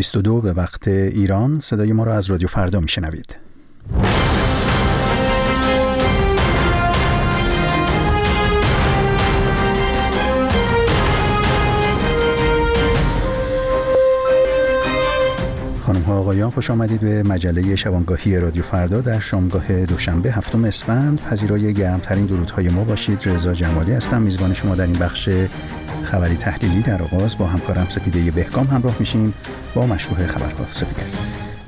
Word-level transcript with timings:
22 0.00 0.40
به 0.40 0.52
وقت 0.52 0.88
ایران 0.88 1.60
صدای 1.60 1.92
ما 1.92 2.04
را 2.04 2.14
از 2.14 2.26
رادیو 2.26 2.48
فردا 2.48 2.80
میشنوید. 2.80 3.36
خانم 15.86 16.02
ها 16.02 16.18
آقایان 16.18 16.50
خوش 16.50 16.70
آمدید 16.70 17.00
به 17.00 17.22
مجله 17.22 17.76
شبانگاهی 17.76 18.36
رادیو 18.36 18.62
فردا 18.62 19.00
در 19.00 19.20
شامگاه 19.20 19.84
دوشنبه 19.86 20.32
هفتم 20.32 20.64
اسفند. 20.64 21.20
پذیرای 21.20 21.74
گرمترین 21.74 22.26
درودهای 22.26 22.68
ما 22.68 22.84
باشید. 22.84 23.20
رضا 23.24 23.54
جمالی 23.54 23.92
هستم. 23.92 24.22
میزبان 24.22 24.54
شما 24.54 24.74
در 24.74 24.86
این 24.86 24.98
بخش 24.98 25.28
خبری 26.04 26.36
تحلیلی 26.36 26.82
در 26.82 27.02
آغاز 27.02 27.38
با 27.38 27.46
همکارم 27.46 27.86
سپیده 27.88 28.30
بهکام 28.30 28.64
همراه 28.64 28.96
میشیم 28.98 29.34
با 29.74 29.86
مشروع 29.86 30.26
خبرها. 30.26 30.66
سپیده. 30.72 31.02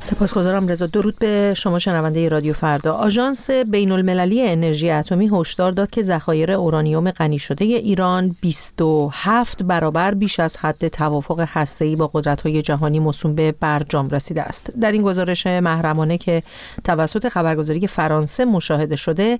سپاسگزارم 0.04 0.68
رضا. 0.68 0.86
درود 0.86 1.18
به 1.18 1.54
شما 1.56 1.78
شنونده 1.78 2.28
رادیو 2.28 2.52
فردا. 2.52 2.92
آژانس 2.92 3.50
بین 3.50 3.92
المللی 3.92 4.48
انرژی 4.48 4.90
اتمی 4.90 5.30
هشدار 5.32 5.72
داد 5.72 5.90
که 5.90 6.02
ذخایر 6.02 6.52
اورانیوم 6.52 7.10
غنی 7.10 7.38
شده 7.38 7.64
ایران 7.64 8.36
27 8.40 9.62
برابر 9.62 10.14
بیش 10.14 10.40
از 10.40 10.56
حد 10.56 10.88
توافق 10.88 11.44
هسته‌ای 11.48 11.96
با 11.96 12.10
قدرت‌های 12.14 12.62
جهانی 12.62 13.00
موسوم 13.00 13.34
به 13.34 13.52
برجام 13.60 14.08
رسیده 14.08 14.42
است. 14.42 14.78
در 14.80 14.92
این 14.92 15.02
گزارش 15.02 15.46
محرمانه 15.46 16.18
که 16.18 16.42
توسط 16.84 17.28
خبرگزاری 17.28 17.86
فرانسه 17.86 18.44
مشاهده 18.44 18.96
شده 18.96 19.38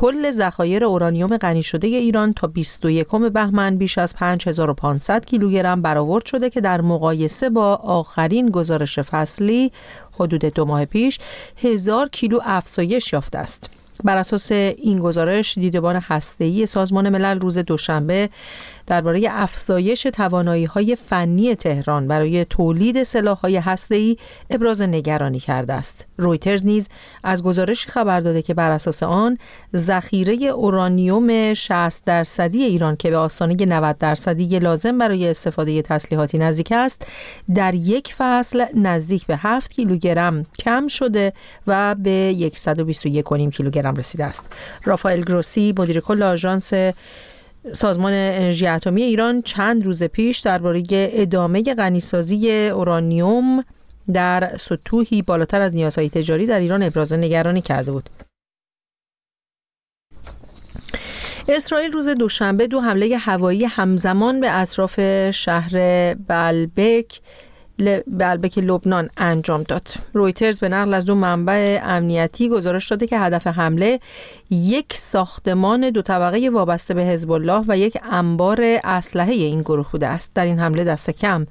کل 0.00 0.30
ذخایر 0.30 0.84
اورانیوم 0.84 1.36
غنی 1.36 1.62
شده 1.62 1.86
ایران 1.86 2.32
تا 2.32 2.46
21 2.46 3.06
بهمن 3.06 3.76
بیش 3.76 3.98
از 3.98 4.16
5500 4.16 5.24
کیلوگرم 5.26 5.82
برآورد 5.82 6.26
شده 6.26 6.50
که 6.50 6.60
در 6.60 6.80
مقایسه 6.80 7.50
با 7.50 7.74
آخرین 7.74 8.50
گزارش 8.50 8.98
فصلی 8.98 9.72
حدود 10.12 10.44
دو 10.44 10.64
ماه 10.64 10.84
پیش 10.84 11.18
هزار 11.62 12.08
کیلو 12.08 12.38
افزایش 12.42 13.12
یافته 13.12 13.38
است. 13.38 13.77
بر 14.04 14.16
اساس 14.16 14.52
این 14.52 14.98
گزارش 14.98 15.58
دیدبان 15.58 15.96
هسته‌ای 15.96 16.66
سازمان 16.66 17.08
ملل 17.08 17.40
روز 17.40 17.58
دوشنبه 17.58 18.28
درباره 18.86 19.26
افزایش 19.30 20.02
توانایی 20.02 20.64
های 20.64 20.96
فنی 20.96 21.54
تهران 21.54 22.08
برای 22.08 22.44
تولید 22.44 23.02
سلاح 23.02 23.38
های 23.38 23.56
هسته‌ای 23.56 24.16
ابراز 24.50 24.82
نگرانی 24.82 25.40
کرده 25.40 25.72
است. 25.72 26.06
رویترز 26.16 26.66
نیز 26.66 26.88
از 27.24 27.42
گزارش 27.42 27.86
خبر 27.86 28.20
داده 28.20 28.42
که 28.42 28.54
بر 28.54 28.70
اساس 28.70 29.02
آن 29.02 29.38
ذخیره 29.76 30.34
اورانیوم 30.34 31.54
60 31.54 32.04
درصدی 32.04 32.62
ایران 32.62 32.96
که 32.96 33.10
به 33.10 33.16
آستانه 33.16 33.54
90 33.54 33.98
درصدی 33.98 34.58
لازم 34.58 34.98
برای 34.98 35.30
استفاده 35.30 35.82
تسلیحاتی 35.82 36.38
نزدیک 36.38 36.72
است 36.72 37.06
در 37.54 37.74
یک 37.74 38.14
فصل 38.14 38.64
نزدیک 38.74 39.26
به 39.26 39.36
7 39.36 39.72
کیلوگرم 39.72 40.46
کم 40.58 40.86
شده 40.86 41.32
و 41.66 41.94
به 41.94 42.50
121.5 42.54 43.56
کیلوگرم 43.56 43.87
رسیده 43.96 44.24
است. 44.24 44.52
رافائل 44.84 45.20
گروسی 45.20 45.74
مدیر 45.78 46.00
کل 46.00 46.22
آژانس 46.22 46.72
سازمان 47.72 48.12
انرژی 48.12 48.66
اتمی 48.66 49.02
ایران 49.02 49.42
چند 49.42 49.84
روز 49.84 50.02
پیش 50.02 50.38
درباره 50.38 50.84
ادامه 50.90 51.62
غنیسازی 51.62 52.68
اورانیوم 52.68 53.64
در 54.12 54.56
سطوحی 54.56 55.22
بالاتر 55.22 55.60
از 55.60 55.74
نیازهای 55.74 56.08
تجاری 56.08 56.46
در 56.46 56.58
ایران 56.58 56.82
ابراز 56.82 57.12
نگرانی 57.12 57.60
کرده 57.60 57.92
بود. 57.92 58.10
اسرائیل 61.48 61.92
روز 61.92 62.08
دوشنبه 62.08 62.66
دو 62.66 62.80
حمله 62.80 63.16
هوایی 63.16 63.64
همزمان 63.64 64.40
به 64.40 64.50
اطراف 64.50 65.00
شهر 65.30 66.14
بلبک 66.14 67.20
به 67.78 68.50
لبنان 68.56 69.10
انجام 69.16 69.62
داد. 69.62 69.88
رویترز 70.12 70.60
به 70.60 70.68
نقل 70.68 70.94
از 70.94 71.04
دو 71.04 71.14
منبع 71.14 71.80
امنیتی 71.82 72.48
گزارش 72.48 72.88
داده 72.88 73.06
که 73.06 73.18
هدف 73.18 73.46
حمله 73.46 74.00
یک 74.50 74.94
ساختمان 74.94 75.90
دو 75.90 76.02
طبقه 76.02 76.50
وابسته 76.50 76.94
به 76.94 77.02
حزب 77.02 77.30
الله 77.30 77.64
و 77.68 77.78
یک 77.78 77.98
انبار 78.10 78.60
اسلحه 78.84 79.32
این 79.32 79.60
گروه 79.60 79.92
بوده 79.92 80.06
است. 80.06 80.34
در 80.34 80.44
این 80.44 80.58
حمله 80.58 80.84
دست 80.84 81.10
کم 81.10 81.46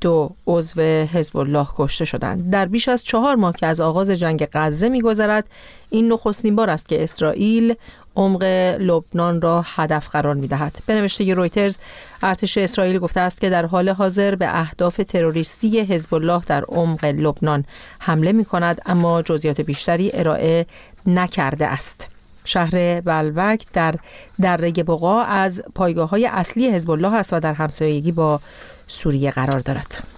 دو 0.00 0.30
عضو 0.46 0.80
حزب 0.82 1.36
الله 1.36 1.66
کشته 1.76 2.04
شدند 2.04 2.50
در 2.50 2.66
بیش 2.66 2.88
از 2.88 3.04
چهار 3.04 3.34
ماه 3.34 3.52
که 3.52 3.66
از 3.66 3.80
آغاز 3.80 4.10
جنگ 4.10 4.48
غزه 4.52 4.88
میگذرد 4.88 5.44
این 5.90 6.12
نخستین 6.12 6.56
بار 6.56 6.70
است 6.70 6.88
که 6.88 7.02
اسرائیل 7.02 7.74
عمق 8.18 8.42
لبنان 8.80 9.40
را 9.40 9.64
هدف 9.66 10.08
قرار 10.08 10.34
می 10.34 10.48
دهد. 10.48 10.78
به 10.86 10.94
نوشته 10.94 11.34
رویترز 11.34 11.78
ارتش 12.22 12.58
اسرائیل 12.58 12.98
گفته 12.98 13.20
است 13.20 13.40
که 13.40 13.50
در 13.50 13.66
حال 13.66 13.88
حاضر 13.88 14.34
به 14.34 14.58
اهداف 14.60 14.96
تروریستی 14.96 15.80
حزب 15.80 16.14
الله 16.14 16.42
در 16.46 16.64
عمق 16.64 17.04
لبنان 17.04 17.64
حمله 17.98 18.32
می 18.32 18.44
کند 18.44 18.80
اما 18.86 19.22
جزئیات 19.22 19.60
بیشتری 19.60 20.10
ارائه 20.14 20.66
نکرده 21.06 21.66
است. 21.66 22.08
شهر 22.44 23.00
بلوک 23.00 23.64
در 23.72 23.94
دره 24.40 24.70
بقا 24.70 25.22
از 25.22 25.62
پایگاه 25.74 26.08
های 26.08 26.26
اصلی 26.26 26.70
حزب 26.70 26.90
الله 26.90 27.14
است 27.14 27.32
و 27.32 27.40
در 27.40 27.52
همسایگی 27.52 28.12
با 28.12 28.40
سوریه 28.86 29.30
قرار 29.30 29.60
دارد. 29.60 30.17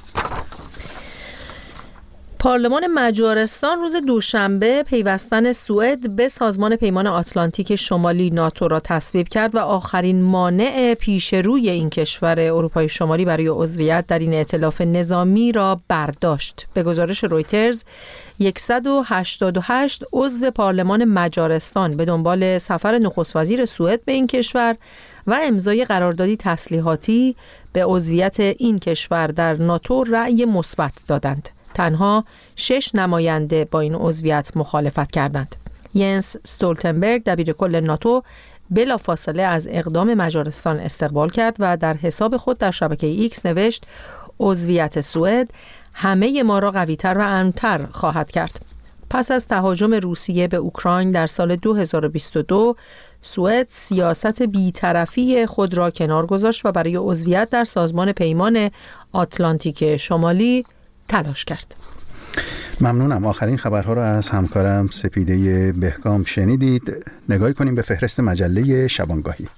پارلمان 2.43 2.87
مجارستان 2.87 3.79
روز 3.79 3.97
دوشنبه 3.97 4.83
پیوستن 4.83 5.53
سوئد 5.53 6.17
به 6.17 6.29
سازمان 6.29 6.77
پیمان 6.77 7.07
آتلانتیک 7.07 7.77
شمالی 7.77 8.31
ناتو 8.31 8.69
را 8.69 8.81
تصویب 8.81 9.29
کرد 9.29 9.55
و 9.55 9.59
آخرین 9.59 10.23
مانع 10.23 10.95
پیش 10.95 11.35
روی 11.35 11.71
این 11.71 11.91
کشور 11.91 12.41
اروپای 12.41 12.89
شمالی 12.89 13.25
برای 13.25 13.49
عضویت 13.49 14.07
در 14.07 14.19
این 14.19 14.35
ائتلاف 14.35 14.81
نظامی 14.81 15.53
را 15.53 15.81
برداشت. 15.89 16.67
به 16.75 16.83
گزارش 16.83 17.25
رویترز 17.25 17.85
188 18.57 20.05
عضو 20.13 20.51
پارلمان 20.51 21.05
مجارستان 21.05 21.97
به 21.97 22.05
دنبال 22.05 22.59
سفر 22.59 22.99
نخست 22.99 23.37
وزیر 23.37 23.65
سوئد 23.65 24.05
به 24.05 24.13
این 24.13 24.27
کشور 24.27 24.77
و 25.27 25.39
امضای 25.43 25.85
قراردادی 25.85 26.37
تسلیحاتی 26.37 27.37
به 27.73 27.85
عضویت 27.85 28.41
این 28.41 28.79
کشور 28.79 29.27
در 29.27 29.55
ناتو 29.55 30.05
رأی 30.05 30.45
مثبت 30.45 30.93
دادند. 31.09 31.49
تنها 31.81 32.25
شش 32.57 32.95
نماینده 32.95 33.65
با 33.65 33.81
این 33.81 33.95
عضویت 33.95 34.53
مخالفت 34.57 35.11
کردند. 35.11 35.57
ینس 35.95 36.37
ستولتنبرگ 36.45 37.25
دبیر 37.25 37.53
کل 37.53 37.81
ناتو 37.81 38.23
بلا 38.71 38.97
فاصله 38.97 39.43
از 39.43 39.69
اقدام 39.71 40.15
مجارستان 40.15 40.79
استقبال 40.79 41.31
کرد 41.31 41.57
و 41.59 41.77
در 41.77 41.95
حساب 41.95 42.37
خود 42.37 42.59
در 42.59 42.71
شبکه 42.71 43.07
ایکس 43.07 43.47
نوشت 43.47 43.85
عضویت 44.41 45.01
سوئد 45.01 45.51
همه 45.95 46.43
ما 46.43 46.59
را 46.59 46.71
قویتر 46.71 47.19
و 47.19 47.21
امنتر 47.21 47.87
خواهد 47.93 48.31
کرد. 48.31 48.61
پس 49.11 49.31
از 49.31 49.49
تهاجم 49.49 49.95
روسیه 49.95 50.49
به 50.49 50.57
اوکراین 50.57 51.11
در 51.11 51.27
سال 51.27 51.57
2022 51.57 52.77
سوئد 53.21 53.67
سیاست 53.71 54.43
بیطرفی 54.43 55.47
خود 55.47 55.75
را 55.75 55.91
کنار 55.91 56.27
گذاشت 56.27 56.67
و 56.67 56.73
برای 56.73 56.97
عضویت 56.97 57.51
در 57.51 57.65
سازمان 57.65 58.13
پیمان 58.13 58.71
آتلانتیک 59.13 59.97
شمالی 59.97 60.65
تلاش 61.11 61.45
کرد. 61.45 61.75
ممنونم. 62.81 63.27
آخرین 63.27 63.57
خبرها 63.57 63.93
را 63.93 64.05
از 64.05 64.29
همکارم 64.29 64.89
سپیده 64.93 65.73
بهکام 65.73 66.25
شنیدید. 66.25 67.07
نگاهی 67.29 67.55
کنیم 67.55 67.75
به 67.75 67.83
فهرست 67.83 68.21
مجله 68.21 68.89
شبانگاهی. 68.89 69.49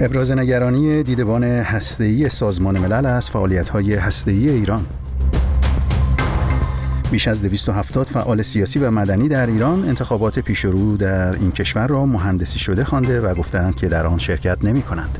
ابراز 0.00 0.30
نگرانی 0.30 1.02
دیدبان 1.02 1.44
هسته‌ای 1.44 2.28
سازمان 2.28 2.78
ملل 2.78 3.06
از 3.06 3.30
فعالیت‌های 3.30 3.94
هسته‌ای 3.94 4.48
ایران. 4.48 4.86
بیش 7.10 7.28
از 7.28 7.42
270 7.42 8.06
فعال 8.06 8.42
سیاسی 8.42 8.78
و 8.78 8.90
مدنی 8.90 9.28
در 9.28 9.46
ایران 9.46 9.88
انتخابات 9.88 10.38
پیشرو 10.38 10.96
در 10.96 11.32
این 11.32 11.52
کشور 11.52 11.86
را 11.86 12.06
مهندسی 12.06 12.58
شده 12.58 12.84
خوانده 12.84 13.20
و 13.20 13.34
گفتند 13.34 13.76
که 13.76 13.88
در 13.88 14.06
آن 14.06 14.18
شرکت 14.18 14.64
نمی 14.64 14.82
کنند. 14.82 15.18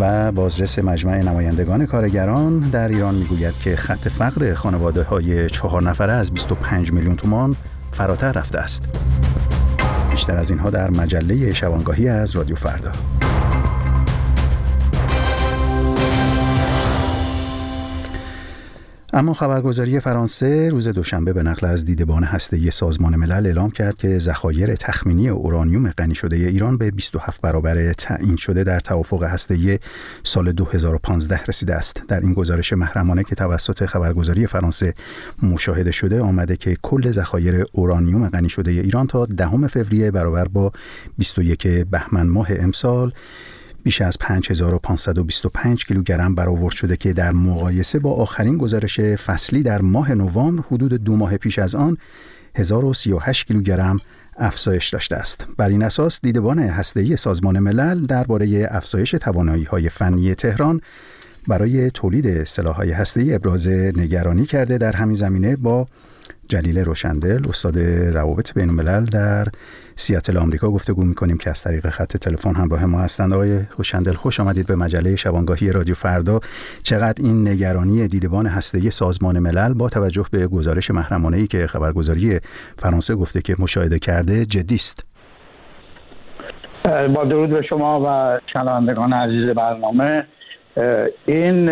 و 0.00 0.32
بازرس 0.32 0.78
مجمع 0.78 1.22
نمایندگان 1.22 1.86
کارگران 1.86 2.58
در 2.58 2.88
ایران 2.88 3.14
می‌گوید 3.14 3.58
که 3.58 3.76
خط 3.76 4.08
فقر 4.08 4.54
خانواده 4.54 5.02
های 5.02 5.50
چهار 5.50 5.82
نفره 5.82 6.12
از 6.12 6.30
25 6.30 6.92
میلیون 6.92 7.16
تومان 7.16 7.56
فراتر 7.92 8.32
رفته 8.32 8.58
است. 8.58 8.84
بیشتر 10.10 10.36
از 10.36 10.50
اینها 10.50 10.70
در 10.70 10.90
مجله 10.90 11.52
شبانگاهی 11.52 12.08
از 12.08 12.36
رادیو 12.36 12.56
فردا. 12.56 12.92
اما 19.16 19.34
خبرگزاری 19.34 20.00
فرانسه 20.00 20.68
روز 20.68 20.88
دوشنبه 20.88 21.32
به 21.32 21.42
نقل 21.42 21.66
از 21.66 21.84
دیدبان 21.84 22.24
هسته 22.24 22.70
سازمان 22.70 23.16
ملل 23.16 23.46
اعلام 23.46 23.70
کرد 23.70 23.96
که 23.96 24.18
ذخایر 24.18 24.74
تخمینی 24.74 25.28
اورانیوم 25.28 25.90
غنی 25.90 26.14
شده 26.14 26.36
ایران 26.36 26.78
به 26.78 26.90
27 26.90 27.40
برابر 27.40 27.92
تعیین 27.92 28.36
شده 28.36 28.64
در 28.64 28.80
توافق 28.80 29.22
هسته 29.22 29.80
سال 30.22 30.52
2015 30.52 31.40
رسیده 31.48 31.74
است. 31.74 32.02
در 32.08 32.20
این 32.20 32.32
گزارش 32.32 32.72
محرمانه 32.72 33.24
که 33.24 33.34
توسط 33.34 33.86
خبرگزاری 33.86 34.46
فرانسه 34.46 34.94
مشاهده 35.42 35.90
شده 35.90 36.20
آمده 36.20 36.56
که 36.56 36.76
کل 36.82 37.10
ذخایر 37.10 37.64
اورانیوم 37.72 38.28
غنی 38.28 38.48
شده 38.48 38.70
ایران 38.70 39.06
تا 39.06 39.26
دهم 39.26 39.66
فوریه 39.66 40.10
برابر 40.10 40.48
با 40.48 40.72
21 41.18 41.66
بهمن 41.66 42.26
ماه 42.26 42.48
امسال 42.50 43.12
بیش 43.84 44.00
از 44.00 44.18
5525 44.18 45.84
کیلوگرم 45.84 46.34
برآورد 46.34 46.74
شده 46.74 46.96
که 46.96 47.12
در 47.12 47.32
مقایسه 47.32 47.98
با 47.98 48.12
آخرین 48.12 48.58
گزارش 48.58 49.00
فصلی 49.00 49.62
در 49.62 49.82
ماه 49.82 50.14
نوامبر 50.14 50.62
حدود 50.70 50.94
دو 50.94 51.16
ماه 51.16 51.36
پیش 51.36 51.58
از 51.58 51.74
آن 51.74 51.96
1038 52.56 53.46
کیلوگرم 53.46 54.00
افزایش 54.36 54.88
داشته 54.88 55.16
است. 55.16 55.46
بر 55.56 55.68
این 55.68 55.82
اساس 55.82 56.20
دیدبان 56.22 56.58
هسته‌ای 56.58 57.16
سازمان 57.16 57.58
ملل 57.58 58.06
درباره 58.06 58.68
افزایش 58.70 59.10
توانایی‌های 59.10 59.88
فنی 59.88 60.34
تهران 60.34 60.80
برای 61.48 61.90
تولید 61.90 62.44
سلاح‌های 62.44 62.90
هسته‌ای 62.92 63.34
ابراز 63.34 63.68
نگرانی 63.68 64.46
کرده 64.46 64.78
در 64.78 64.96
همین 64.96 65.14
زمینه 65.14 65.56
با 65.56 65.88
جلیل 66.48 66.78
روشندل 66.78 67.48
استاد 67.48 67.78
روابط 67.78 68.54
بین 68.54 68.68
الملل 68.68 69.04
در 69.04 69.48
سیاتل 69.96 70.36
آمریکا 70.36 70.70
گفتگو 70.70 71.04
می‌کنیم 71.04 71.36
که 71.36 71.50
از 71.50 71.62
طریق 71.62 71.88
خط 71.88 72.16
تلفن 72.16 72.54
همراه 72.54 72.84
ما 72.84 72.98
هستند. 72.98 73.32
آقای 73.32 73.60
روشندل 73.76 74.12
خوش 74.12 74.40
آمدید 74.40 74.66
به 74.66 74.76
مجله 74.76 75.16
شبانگاهی 75.16 75.72
رادیو 75.72 75.94
فردا. 75.94 76.40
چقدر 76.82 77.24
این 77.24 77.48
نگرانی 77.48 78.08
دیدبان 78.08 78.46
هسته‌ای 78.46 78.90
سازمان 78.90 79.38
ملل 79.38 79.74
با 79.74 79.88
توجه 79.88 80.26
به 80.30 80.46
گزارش 80.46 80.90
محرمانه 80.90 81.36
ای 81.36 81.46
که 81.46 81.66
خبرگزاری 81.66 82.38
فرانسه 82.78 83.14
گفته 83.14 83.42
که 83.42 83.56
مشاهده 83.58 83.98
کرده 83.98 84.46
جدی 84.46 84.74
است؟ 84.74 85.04
با 87.14 87.24
درود 87.24 87.50
به 87.50 87.62
شما 87.62 88.00
و 88.06 88.40
شنوندگان 88.52 89.12
عزیز 89.12 89.54
برنامه. 89.54 90.26
این 91.26 91.68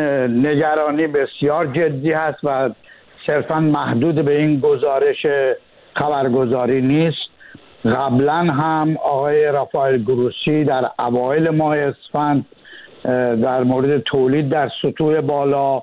نگرانی 0.46 1.06
بسیار 1.06 1.66
جدی 1.66 2.12
هست 2.12 2.38
و 2.44 2.70
صرفا 3.26 3.60
محدود 3.60 4.24
به 4.24 4.40
این 4.40 4.60
گزارش 4.60 5.26
خبرگزاری 5.94 6.82
نیست. 6.82 7.31
قبلا 7.84 8.34
هم 8.34 8.96
آقای 8.96 9.46
رافائل 9.46 10.02
گروسی 10.02 10.64
در 10.64 10.90
اوایل 10.99 11.50
ماه 11.50 11.76
اسفند 11.76 12.46
در 13.43 13.62
مورد 13.64 13.99
تولید 13.99 14.49
در 14.49 14.70
سطوح 14.82 15.20
بالا 15.20 15.82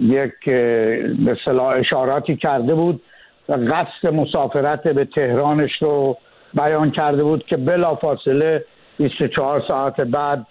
یک 0.00 0.32
به 0.44 1.36
اشاراتی 1.76 2.36
کرده 2.36 2.74
بود 2.74 3.02
و 3.48 3.52
قصد 3.52 4.14
مسافرت 4.14 4.88
به 4.88 5.04
تهرانش 5.04 5.70
رو 5.80 6.16
بیان 6.54 6.90
کرده 6.90 7.24
بود 7.24 7.46
که 7.46 7.56
بلافاصله 7.56 8.64
24 8.98 9.64
ساعت 9.68 10.00
بعد 10.00 10.46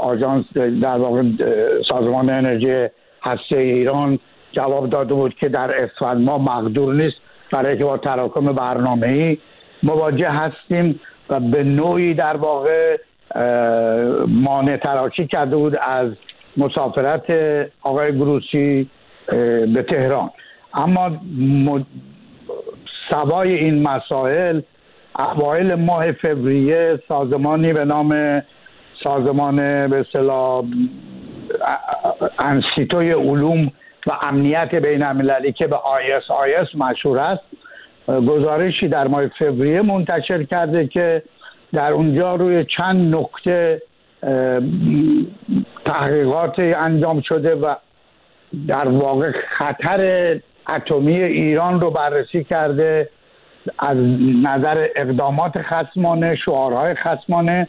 آژانس 0.00 0.44
در 0.82 0.98
واقع 0.98 1.22
سازمان 1.88 2.30
انرژی 2.30 2.88
هسته 3.22 3.58
ایران 3.58 4.18
جواب 4.52 4.90
داده 4.90 5.14
بود 5.14 5.34
که 5.34 5.48
در 5.48 5.84
اسفند 5.84 6.24
ما 6.24 6.38
مقدور 6.38 6.94
نیست 6.94 7.16
برای 7.52 7.78
که 7.78 7.84
با 7.84 7.96
تراکم 7.96 8.46
برنامه 8.46 9.06
ای 9.06 9.38
مواجه 9.82 10.30
هستیم 10.30 11.00
و 11.30 11.40
به 11.40 11.64
نوعی 11.64 12.14
در 12.14 12.36
واقع 12.36 12.96
مانع 14.26 14.76
تراشی 14.76 15.26
کرده 15.26 15.56
بود 15.56 15.76
از 15.82 16.12
مسافرت 16.56 17.30
آقای 17.82 18.12
گروسی 18.12 18.90
به 19.74 19.86
تهران. 19.90 20.30
اما 20.74 21.10
سوای 23.10 23.54
این 23.54 23.82
مسائل 23.82 24.60
اوایل 25.18 25.74
ماه 25.74 26.12
فوریه 26.12 27.02
سازمانی 27.08 27.72
به 27.72 27.84
نام 27.84 28.42
سازمان 29.04 29.56
به 29.88 30.00
اصطلاح 30.00 30.64
انسیتوی 32.44 33.10
علوم 33.10 33.72
و 34.06 34.12
امنیت 34.22 34.74
بین 34.74 35.02
المللی 35.02 35.52
که 35.52 35.66
به 35.66 35.76
آیس 35.76 36.30
آیس 36.30 36.68
مشهور 36.74 37.18
است 37.18 37.42
گزارشی 38.08 38.88
در 38.88 39.08
ماه 39.08 39.26
فوریه 39.38 39.82
منتشر 39.82 40.42
کرده 40.42 40.86
که 40.86 41.22
در 41.72 41.92
اونجا 41.92 42.34
روی 42.34 42.66
چند 42.78 43.16
نکته 43.16 43.82
تحقیقات 45.84 46.58
انجام 46.58 47.20
شده 47.20 47.54
و 47.54 47.74
در 48.68 48.88
واقع 48.88 49.32
خطر 49.58 50.40
اتمی 50.76 51.20
ایران 51.20 51.80
رو 51.80 51.90
بررسی 51.90 52.44
کرده 52.44 53.08
از 53.78 53.96
نظر 54.42 54.86
اقدامات 54.96 55.52
خصمانه 55.62 56.36
شعارهای 56.44 56.94
خصمانه 56.94 57.68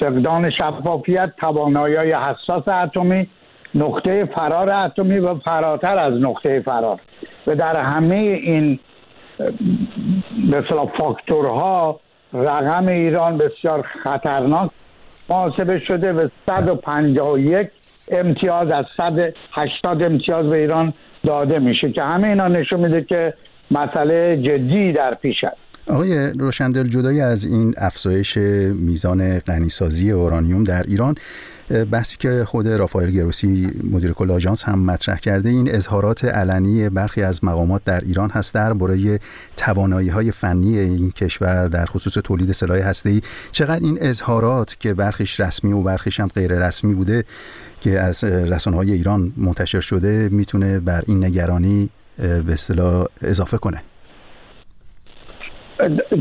فقدان 0.00 0.50
شفافیت 0.50 1.32
توانایی 1.40 1.96
حساس 1.96 2.68
اتمی 2.68 3.28
نقطه 3.74 4.24
فرار 4.24 4.70
اتمی 4.72 5.18
و 5.18 5.34
فراتر 5.34 6.00
از 6.00 6.12
نقطه 6.12 6.60
فرار. 6.60 7.00
و 7.46 7.54
در 7.54 7.80
همه 7.80 8.16
این 8.16 8.78
مثلا 10.48 10.86
فاکتورها 10.86 12.00
رقم 12.32 12.88
ایران 12.88 13.38
بسیار 13.38 13.86
خطرناک 14.04 14.70
محاسبه 15.28 15.78
شده 15.78 16.12
و 16.12 16.28
151 16.46 17.68
امتیاز 18.08 18.70
از 18.70 18.84
180 18.96 20.02
امتیاز 20.02 20.46
به 20.46 20.58
ایران 20.58 20.92
داده 21.24 21.58
میشه 21.58 21.92
که 21.92 22.02
همه 22.02 22.28
اینا 22.28 22.48
نشون 22.48 22.80
میده 22.80 23.02
که 23.02 23.34
مسئله 23.70 24.36
جدی 24.36 24.92
در 24.92 25.14
پیش 25.14 25.44
است. 25.44 25.56
آقای 25.90 26.32
روشندل 26.38 26.88
جدای 26.88 27.20
از 27.20 27.44
این 27.44 27.74
افزایش 27.76 28.36
میزان 28.80 29.38
غنیسازی 29.38 30.10
اورانیوم 30.10 30.64
در 30.64 30.82
ایران 30.82 31.14
بحثی 31.70 32.16
که 32.16 32.44
خود 32.44 32.68
رافائل 32.68 33.10
گروسی 33.10 33.70
مدیر 33.90 34.12
کل 34.12 34.30
آژانس 34.30 34.64
هم 34.64 34.78
مطرح 34.78 35.18
کرده 35.18 35.48
این 35.48 35.74
اظهارات 35.74 36.24
علنی 36.24 36.88
برخی 36.88 37.22
از 37.22 37.44
مقامات 37.44 37.84
در 37.84 38.00
ایران 38.00 38.30
هست 38.30 38.54
در 38.54 38.72
برای 38.72 39.18
توانایی 39.56 40.08
های 40.08 40.30
فنی 40.30 40.78
این 40.78 41.10
کشور 41.10 41.68
در 41.68 41.86
خصوص 41.86 42.12
تولید 42.12 42.52
سلاح 42.52 42.78
هسته 42.78 43.20
چقدر 43.52 43.84
این 43.84 43.98
اظهارات 44.00 44.76
که 44.80 44.94
برخیش 44.94 45.40
رسمی 45.40 45.72
و 45.72 45.82
برخیش 45.82 46.20
هم 46.20 46.26
غیر 46.26 46.66
رسمی 46.66 46.94
بوده 46.94 47.24
که 47.80 48.00
از 48.00 48.24
رسانه 48.24 48.76
های 48.76 48.92
ایران 48.92 49.32
منتشر 49.36 49.80
شده 49.80 50.28
می‌تونه 50.32 50.80
بر 50.80 51.02
این 51.06 51.24
نگرانی 51.24 51.90
به 52.18 52.52
اصطلاح 52.52 53.06
اضافه 53.22 53.58
کنه؟ 53.58 53.82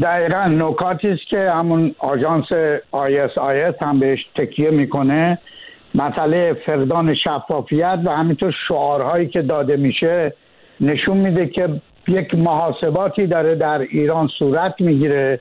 دقیقا 0.03 0.45
نکاتی 0.45 1.07
است 1.07 1.27
که 1.29 1.51
همون 1.51 1.95
آژانس 1.99 2.45
ISIS 2.93 3.83
هم 3.83 3.99
بهش 3.99 4.19
تکیه 4.35 4.69
می‌کنه. 4.69 5.37
مسئله 5.95 6.53
فقدان 6.53 7.15
شفافیت 7.15 7.99
و 8.05 8.11
همینطور 8.11 8.55
شعارهایی 8.67 9.27
که 9.27 9.41
داده 9.41 9.77
میشه 9.77 10.33
نشون 10.81 11.17
میده 11.17 11.47
که 11.47 11.81
یک 12.07 12.35
محاسباتی 12.35 13.27
داره 13.27 13.55
در 13.55 13.79
ایران 13.79 14.27
صورت 14.39 14.75
می‌گیره 14.79 15.39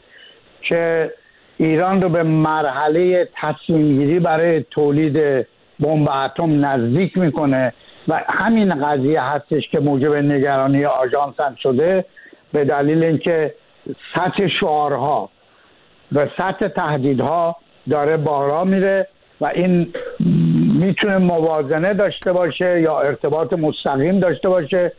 که 0.69 1.13
ایران 1.57 2.03
رو 2.03 2.09
به 2.09 2.23
مرحله 2.23 3.29
تصمیم 3.43 3.99
گیری 3.99 4.21
برای 4.21 4.65
تولید 4.71 5.47
بمب 5.81 6.11
اتم 6.11 6.67
نزدیک 6.67 7.19
می‌کنه 7.19 7.73
و 8.09 8.25
همین 8.29 8.69
قضیه 8.69 9.23
هستش 9.23 9.69
که 9.71 9.81
موجب 9.81 10.15
نگرانی 10.15 10.85
آژانس 10.85 11.41
هم 11.41 11.57
شده 11.63 12.05
به 12.53 12.65
دلیل 12.65 13.05
اینکه 13.05 13.55
سطح 14.15 14.49
شعارها 14.61 15.31
و 16.13 16.27
سطح 16.39 16.69
تهدیدها 16.69 17.57
داره 17.91 18.17
بالا 18.17 18.65
میره 18.65 19.09
و 19.41 19.47
این 19.55 19.89
می‌تونه 20.81 21.19
موازنه 21.19 21.95
داشته 21.95 22.33
باشه 22.33 22.81
یا 22.81 23.01
ارتباط 23.01 23.53
مستقیم 23.53 24.21
داشته 24.21 24.49
باشه 24.49 24.93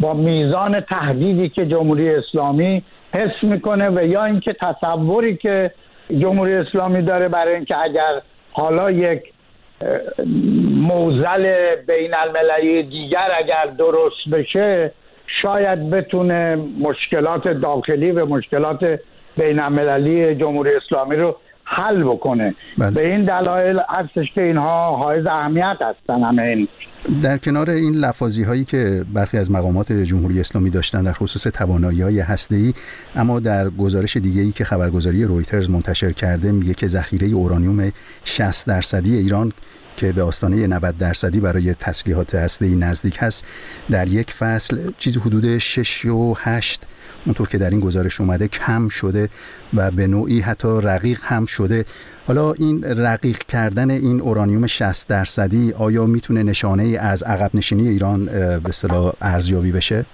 با 0.00 0.14
میزان 0.14 0.80
تهدیدی 0.80 1.48
که 1.48 1.66
جمهوری 1.66 2.10
اسلامی 2.10 2.82
حس 3.14 3.42
می‌کنه 3.42 3.88
و 3.88 4.06
یا 4.06 4.24
اینکه 4.24 4.52
تصوری 4.52 5.36
که 5.36 5.70
جمهوری 6.18 6.54
اسلامی 6.54 7.02
داره 7.02 7.28
برای 7.28 7.54
اینکه 7.54 7.78
اگر 7.78 8.22
حالا 8.52 8.90
یک 8.90 9.22
موزل 10.88 11.74
بین 11.86 12.14
المللی 12.14 12.82
دیگر 12.82 13.28
اگر 13.38 13.66
درست 13.78 14.28
بشه 14.32 14.92
شاید 15.42 15.90
بتونه 15.90 16.56
مشکلات 16.80 17.48
داخلی 17.48 18.10
و 18.10 18.26
مشکلات 18.26 19.00
بین 19.36 19.60
المللی 19.60 20.34
جمهوری 20.34 20.70
اسلامی 20.76 21.16
رو 21.16 21.36
حل 21.64 22.02
بکنه 22.02 22.54
بله. 22.78 22.90
به 22.90 23.10
این 23.10 23.24
دلایل 23.24 23.80
هستش 23.88 24.26
که 24.34 24.42
اینها 24.42 24.96
حائز 24.96 25.26
اهمیت 25.26 25.76
هستن 25.80 26.22
همه 26.22 26.42
این 26.42 26.68
در 27.22 27.38
کنار 27.38 27.70
این 27.70 27.94
لفاظی 27.94 28.42
هایی 28.42 28.64
که 28.64 29.04
برخی 29.14 29.38
از 29.38 29.50
مقامات 29.50 29.92
جمهوری 29.92 30.40
اسلامی 30.40 30.70
داشتن 30.70 31.02
در 31.02 31.12
خصوص 31.12 31.42
توانایی 31.42 32.02
های 32.02 32.20
هسته 32.20 32.56
ای 32.56 32.74
اما 33.16 33.40
در 33.40 33.70
گزارش 33.70 34.16
دیگه 34.16 34.42
ای 34.42 34.52
که 34.52 34.64
خبرگزاری 34.64 35.24
رویترز 35.24 35.70
منتشر 35.70 36.12
کرده 36.12 36.52
میگه 36.52 36.74
که 36.74 36.86
ذخیره 36.86 37.28
اورانیوم 37.28 37.90
60 38.24 38.66
درصدی 38.66 39.16
ایران 39.16 39.52
که 39.96 40.12
به 40.12 40.22
آستانه 40.22 40.66
90 40.66 40.98
درصدی 40.98 41.40
برای 41.40 41.74
تسلیحات 41.74 42.58
ای 42.62 42.76
نزدیک 42.76 43.16
هست 43.20 43.46
در 43.90 44.08
یک 44.08 44.32
فصل 44.32 44.90
چیزی 44.98 45.20
حدود 45.20 45.58
6 45.58 46.04
و 46.04 46.34
8 46.38 46.82
اونطور 47.26 47.48
که 47.48 47.58
در 47.58 47.70
این 47.70 47.80
گزارش 47.80 48.20
اومده 48.20 48.48
کم 48.48 48.88
شده 48.88 49.28
و 49.74 49.90
به 49.90 50.06
نوعی 50.06 50.40
حتی 50.40 50.68
رقیق 50.82 51.18
هم 51.22 51.46
شده 51.46 51.84
حالا 52.26 52.52
این 52.52 52.84
رقیق 52.84 53.38
کردن 53.38 53.90
این 53.90 54.20
اورانیوم 54.20 54.66
60 54.66 55.08
درصدی 55.08 55.72
آیا 55.78 56.06
می‌تونه 56.06 56.42
نشانه 56.42 56.82
ای 56.82 56.96
از 56.96 57.22
عقب 57.22 57.50
نشینی 57.54 57.88
ایران 57.88 58.24
به 58.24 58.68
اصطلاح 58.68 59.12
ارزیابی 59.20 59.72
بشه؟ 59.72 60.04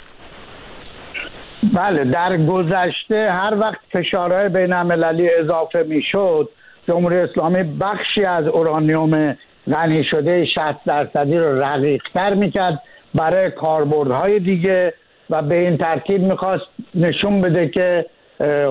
بله 1.75 2.05
در 2.05 2.47
گذشته 2.47 3.33
هر 3.33 3.59
وقت 3.61 3.79
فشارهای 3.93 4.49
بین 4.49 4.73
المللی 4.73 5.31
اضافه 5.31 5.83
می‌شد 5.89 6.49
جمهوری 6.89 7.17
اسلامی 7.17 7.63
بخشی 7.63 8.25
از 8.25 8.47
اورانیوم 8.47 9.37
غنی 9.75 10.05
شده 10.05 10.45
60 10.45 10.85
درصدی 10.87 11.39
رو 11.39 11.63
رقیقتر 11.63 12.35
می‌کرد 12.35 12.83
برای 13.15 13.51
کاربردهای 13.51 14.39
دیگه 14.39 14.95
و 15.31 15.43
به 15.43 15.55
این 15.55 15.77
ترتیب 15.77 16.23
می‌خواست 16.23 16.65
نشون 16.95 17.41
بده 17.41 17.69
که 17.69 18.07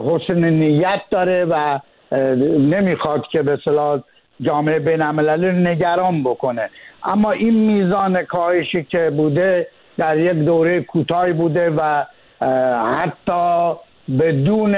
حسن 0.06 0.50
نیت 0.50 1.02
داره 1.12 1.46
و 1.46 1.80
نمی‌خواد 2.60 3.24
که 3.32 3.42
به 3.42 3.60
صلاح 3.66 4.00
جامعه 4.42 4.80
بین 4.80 5.02
نگران 5.68 6.24
بکنه. 6.24 6.70
اما 7.04 7.32
این 7.32 7.54
میزان 7.54 8.22
کاهشی 8.22 8.84
که 8.84 9.10
بوده 9.10 9.68
در 9.98 10.18
یک 10.18 10.32
دوره 10.32 10.82
کوتاهی 10.82 11.34
بوده 11.34 11.70
و 11.70 12.06
حتی 12.96 13.74
بدون 14.20 14.72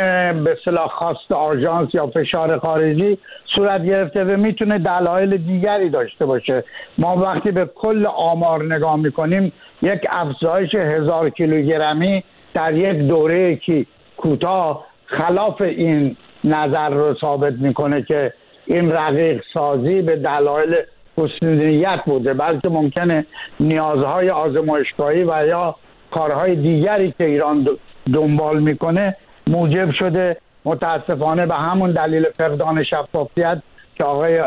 به 0.44 0.58
صلاح 0.66 0.88
خواست 0.88 1.32
آژانس 1.32 1.90
یا 1.94 2.08
فشار 2.08 2.60
خارجی 2.60 3.18
صورت 3.56 3.86
گرفته 3.86 4.24
و 4.24 4.38
می‌تونه 4.38 4.80
دلایل 4.80 5.38
دیگری 5.38 5.90
داشته 5.90 6.26
باشه. 6.26 6.64
ما 6.98 7.16
وقتی 7.16 7.52
به 7.52 7.66
کل 7.76 8.06
آمار 8.06 8.74
نگاه 8.76 8.96
می‌کنیم 8.96 9.52
یک 9.82 10.02
افزایش 10.12 10.76
هزار 10.76 11.30
کیلوگرمی 11.30 12.24
در 12.54 12.74
یک 12.74 12.98
دوره 12.98 13.56
که 13.56 13.86
کوتاه 14.18 14.86
خلاف 15.06 15.62
این 15.62 16.18
نظر 16.44 16.90
رو 16.90 17.16
ثابت 17.22 17.54
می‌کنه 17.54 18.02
که 18.02 18.34
این 18.66 18.92
رقیق 18.92 19.44
سازی 19.54 20.02
به 20.02 20.16
دلایل 20.16 20.76
حسنیت 21.18 22.04
بوده. 22.06 22.34
بلکه 22.34 22.70
ممکنه 22.70 23.26
نیازهای 23.60 24.30
آزمایشگاهی 24.30 25.24
و 25.24 25.48
یا 25.48 25.76
کارهای 26.12 26.56
دیگری 26.56 27.14
که 27.18 27.26
ایران 27.26 27.68
دنبال 28.14 28.60
می‌کنه 28.60 29.14
موجب 29.48 29.92
شده 29.92 30.38
متاسفانه 30.66 31.46
به 31.46 31.56
همون 31.56 31.92
دلیل 31.92 32.26
فقدان 32.38 32.84
شفافیت 32.84 33.58
که 33.96 34.04
آقای 34.04 34.42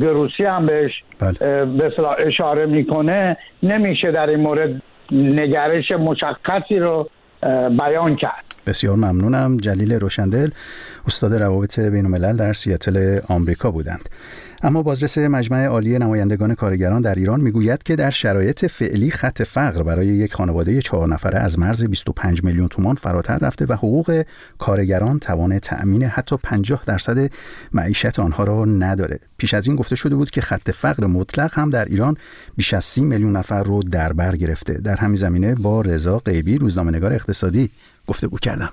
گروسی 0.00 0.44
هم 0.44 0.66
بهش 0.66 0.92
بله. 1.18 1.64
به 1.64 1.92
اشاره 2.18 2.66
می‌کنه 2.66 3.36
نمیشه 3.62 4.10
در 4.10 4.26
این 4.26 4.40
مورد 4.40 4.82
نگرش 5.12 5.90
مشخصی 5.90 6.78
رو 6.78 7.10
بیان 7.70 8.16
کرد. 8.16 8.44
بسیار 8.66 8.96
ممنونم. 8.96 9.56
جلیل 9.56 9.92
روشندل 9.92 10.50
استاد 11.06 11.34
روابط 11.34 11.80
بین 11.80 12.04
الملل 12.04 12.36
در 12.36 12.52
سیاتل 12.52 13.18
آمریکا 13.28 13.70
بودند. 13.70 14.08
اما 14.64 14.82
بازرس 14.82 15.18
مجمع 15.18 15.66
عالی 15.66 15.98
نمایندگان 15.98 16.54
کارگران 16.54 17.02
در 17.02 17.14
ایران 17.14 17.40
می‌گوید 17.40 17.82
که 17.82 17.96
در 17.96 18.10
شرایط 18.10 18.66
فعلی 18.66 19.10
خط 19.10 19.42
فقر 19.42 19.82
برای 19.82 20.06
یک 20.06 20.34
خانواده 20.34 20.82
چهار 20.82 21.08
نفره 21.08 21.38
از 21.38 21.58
مرز 21.58 21.84
25 21.84 22.44
میلیون 22.44 22.68
تومان 22.68 22.94
فراتر 22.94 23.38
رفته 23.38 23.66
و 23.68 23.72
حقوق 23.72 24.24
کارگران 24.58 25.18
توان 25.18 25.58
تأمین 25.58 26.02
حتی 26.02 26.36
50 26.42 26.82
درصد 26.86 27.30
معیشت 27.72 28.18
آنها 28.18 28.44
را 28.44 28.64
نداره. 28.64 29.20
پیش 29.38 29.54
از 29.54 29.66
این 29.66 29.76
گفته 29.76 29.96
شده 29.96 30.16
بود 30.16 30.30
که 30.30 30.40
خط 30.40 30.70
فقر 30.70 31.06
مطلق 31.06 31.58
هم 31.58 31.70
در 31.70 31.84
ایران 31.84 32.16
بیش 32.56 32.74
از 32.74 32.84
30 32.84 33.00
میلیون 33.00 33.36
نفر 33.36 33.62
رو 33.62 33.82
در 33.82 34.12
بر 34.12 34.36
گرفته. 34.36 34.74
در 34.74 34.96
همین 34.96 35.16
زمینه 35.16 35.54
با 35.54 35.80
رضا 35.80 36.18
قیبی 36.18 36.58
روزنامه‌نگار 36.58 37.12
اقتصادی 37.12 37.70
گفتگو 38.06 38.38
کردم. 38.38 38.70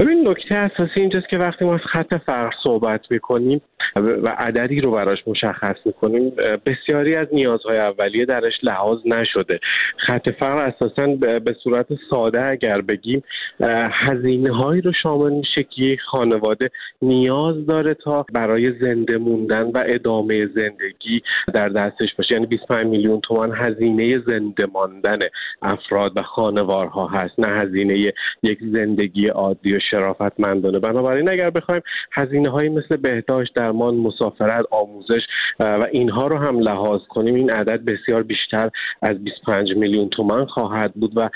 ببین 0.00 0.28
نکته 0.28 0.54
اساسی 0.54 1.00
اینجاست 1.00 1.28
که 1.28 1.38
وقتی 1.38 1.64
ما 1.64 1.74
از 1.74 1.80
خط 1.80 2.14
فقر 2.26 2.50
صحبت 2.64 3.00
می‌کنیم 3.10 3.60
و 3.96 4.28
عددی 4.38 4.80
رو 4.80 4.90
براش 4.90 5.18
مشخص 5.26 5.76
می‌کنیم 5.84 6.32
بسیاری 6.66 7.16
از 7.16 7.28
نیازهای 7.32 7.78
اولیه 7.78 8.24
درش 8.24 8.52
لحاظ 8.62 8.98
نشده. 9.06 9.60
خط 9.96 10.30
فقر 10.30 10.58
اساسا 10.58 11.06
به 11.16 11.56
صورت 11.64 11.86
ساده 12.10 12.44
اگر 12.44 12.80
بگیم 12.80 13.22
هزینه 13.90 14.54
هایی 14.54 14.80
رو 14.80 14.92
شامل 15.02 15.32
میشه 15.32 15.62
که 15.62 15.82
یک 15.82 16.00
خانواده 16.00 16.70
نیاز 17.02 17.66
داره 17.66 17.94
تا 17.94 18.26
برای 18.32 18.72
زنده 18.80 19.18
موندن 19.18 19.62
و 19.62 19.84
ادامه 19.86 20.46
زندگی 20.46 21.22
در 21.54 21.68
دستش 21.68 22.14
باشه. 22.18 22.34
یعنی 22.34 22.46
25 22.46 22.86
میلیون 22.86 23.20
تومان 23.20 23.52
هزینه 23.56 24.18
زنده 24.26 24.66
ماندن 24.66 25.18
افراد 25.62 26.12
و 26.16 26.22
خانوارها 26.22 27.06
هست 27.06 27.34
نه 27.38 27.60
هزینه 27.62 28.12
یک 28.42 28.58
زندگی 28.72 29.28
عادی 29.28 29.72
و 29.72 29.78
شرافتمندانه. 29.90 30.78
بنابراین 30.78 31.30
اگر 31.30 31.50
بخوایم 31.50 31.82
هزینه 32.12 32.50
هایی 32.50 32.68
مثل 32.68 32.96
بهداشت 32.96 33.54
درمان 33.54 33.94
مسافرت 33.94 34.64
آموزش 34.70 35.22
و 35.60 35.86
اینها 35.92 36.26
رو 36.26 36.38
هم 36.38 36.58
لحاظ 36.58 37.00
کنیم 37.08 37.34
این 37.34 37.50
عدد 37.50 37.84
بسیار 37.84 38.22
بیشتر 38.22 38.70
از 39.02 39.24
25 39.24 39.72
میلیون 39.76 40.08
تومان 40.08 40.46
خواهد 40.46 40.94
بود. 40.94 41.12
و 41.16 41.28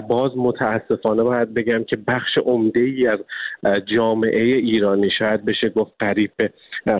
باز 0.00 0.30
متاسفانه 0.36 1.22
باید 1.22 1.54
بگم 1.54 1.84
که 1.84 1.96
بخش 1.96 2.38
عمده 2.38 2.80
ای 2.80 3.06
از 3.06 3.18
جامعه 3.96 4.42
ایرانی 4.42 5.10
شاید 5.18 5.44
بشه 5.44 5.68
گفت 5.68 5.92
قریب 6.00 6.30
به 6.36 6.50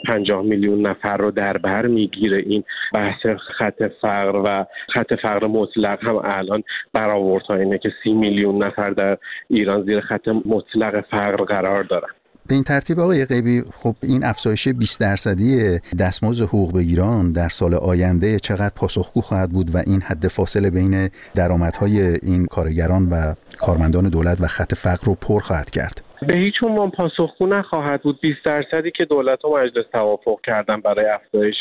50 0.07 0.42
میلیون 0.42 0.87
نفر 0.87 1.16
رو 1.16 1.31
در 1.31 1.57
بر 1.59 1.87
می‌گیره. 1.87 2.38
این 2.47 2.64
بحث 2.95 3.26
خط 3.59 3.83
فقر 4.00 4.42
و 4.47 4.66
خط 4.95 5.14
فقر 5.23 5.47
مطلق 5.47 6.04
هم 6.04 6.21
الان 6.25 6.62
برآوردها 6.92 7.54
اینه 7.54 7.78
که 7.78 7.92
30 8.04 8.12
میلیون 8.12 8.64
نفر 8.64 8.90
در 8.90 9.19
ایران 9.49 9.83
زیر 9.83 10.00
خط 10.00 10.28
مطلق 10.28 11.01
فقر 11.11 11.44
قرار 11.44 11.82
دارن. 11.82 12.09
به 12.47 12.54
این 12.54 12.64
ترتیب 12.64 13.00
آقای 13.00 13.25
قیبی 13.25 13.64
خب 13.75 13.97
این 14.02 14.25
افزایش 14.25 14.68
20 14.68 15.00
درصدی 15.00 15.78
دستمزد 15.99 16.42
حقوق 16.42 16.75
بگیران 16.75 17.32
در 17.32 17.49
سال 17.49 17.75
آینده 17.75 18.38
چقدر 18.38 18.73
پاسخگو 18.76 19.21
خواهد 19.21 19.50
بود 19.50 19.75
و 19.75 19.78
این 19.87 20.00
حد 20.00 20.28
فاصله 20.28 20.71
بین 20.71 21.11
درآمدهای 21.35 22.00
این 22.00 22.47
کارگران 22.47 23.09
و 23.11 23.35
کارمندان 23.59 24.09
دولت 24.09 24.40
و 24.40 24.47
خط 24.47 24.75
فقر 24.75 25.04
رو 25.04 25.14
پر 25.14 25.40
خواهد 25.40 25.71
کرد؟ 25.71 26.00
به 26.29 26.37
هیچ 26.37 26.55
عنوان 26.62 26.91
پاسخگو 26.91 27.47
نخواهد 27.47 28.02
بود. 28.02 28.21
20 28.21 28.45
درصدی 28.45 28.91
که 28.91 29.05
دولت 29.05 29.45
و 29.45 29.57
مجلس 29.57 29.85
توافق 29.93 30.41
کردن 30.45 30.81
برای 30.81 31.11
افزایش 31.11 31.57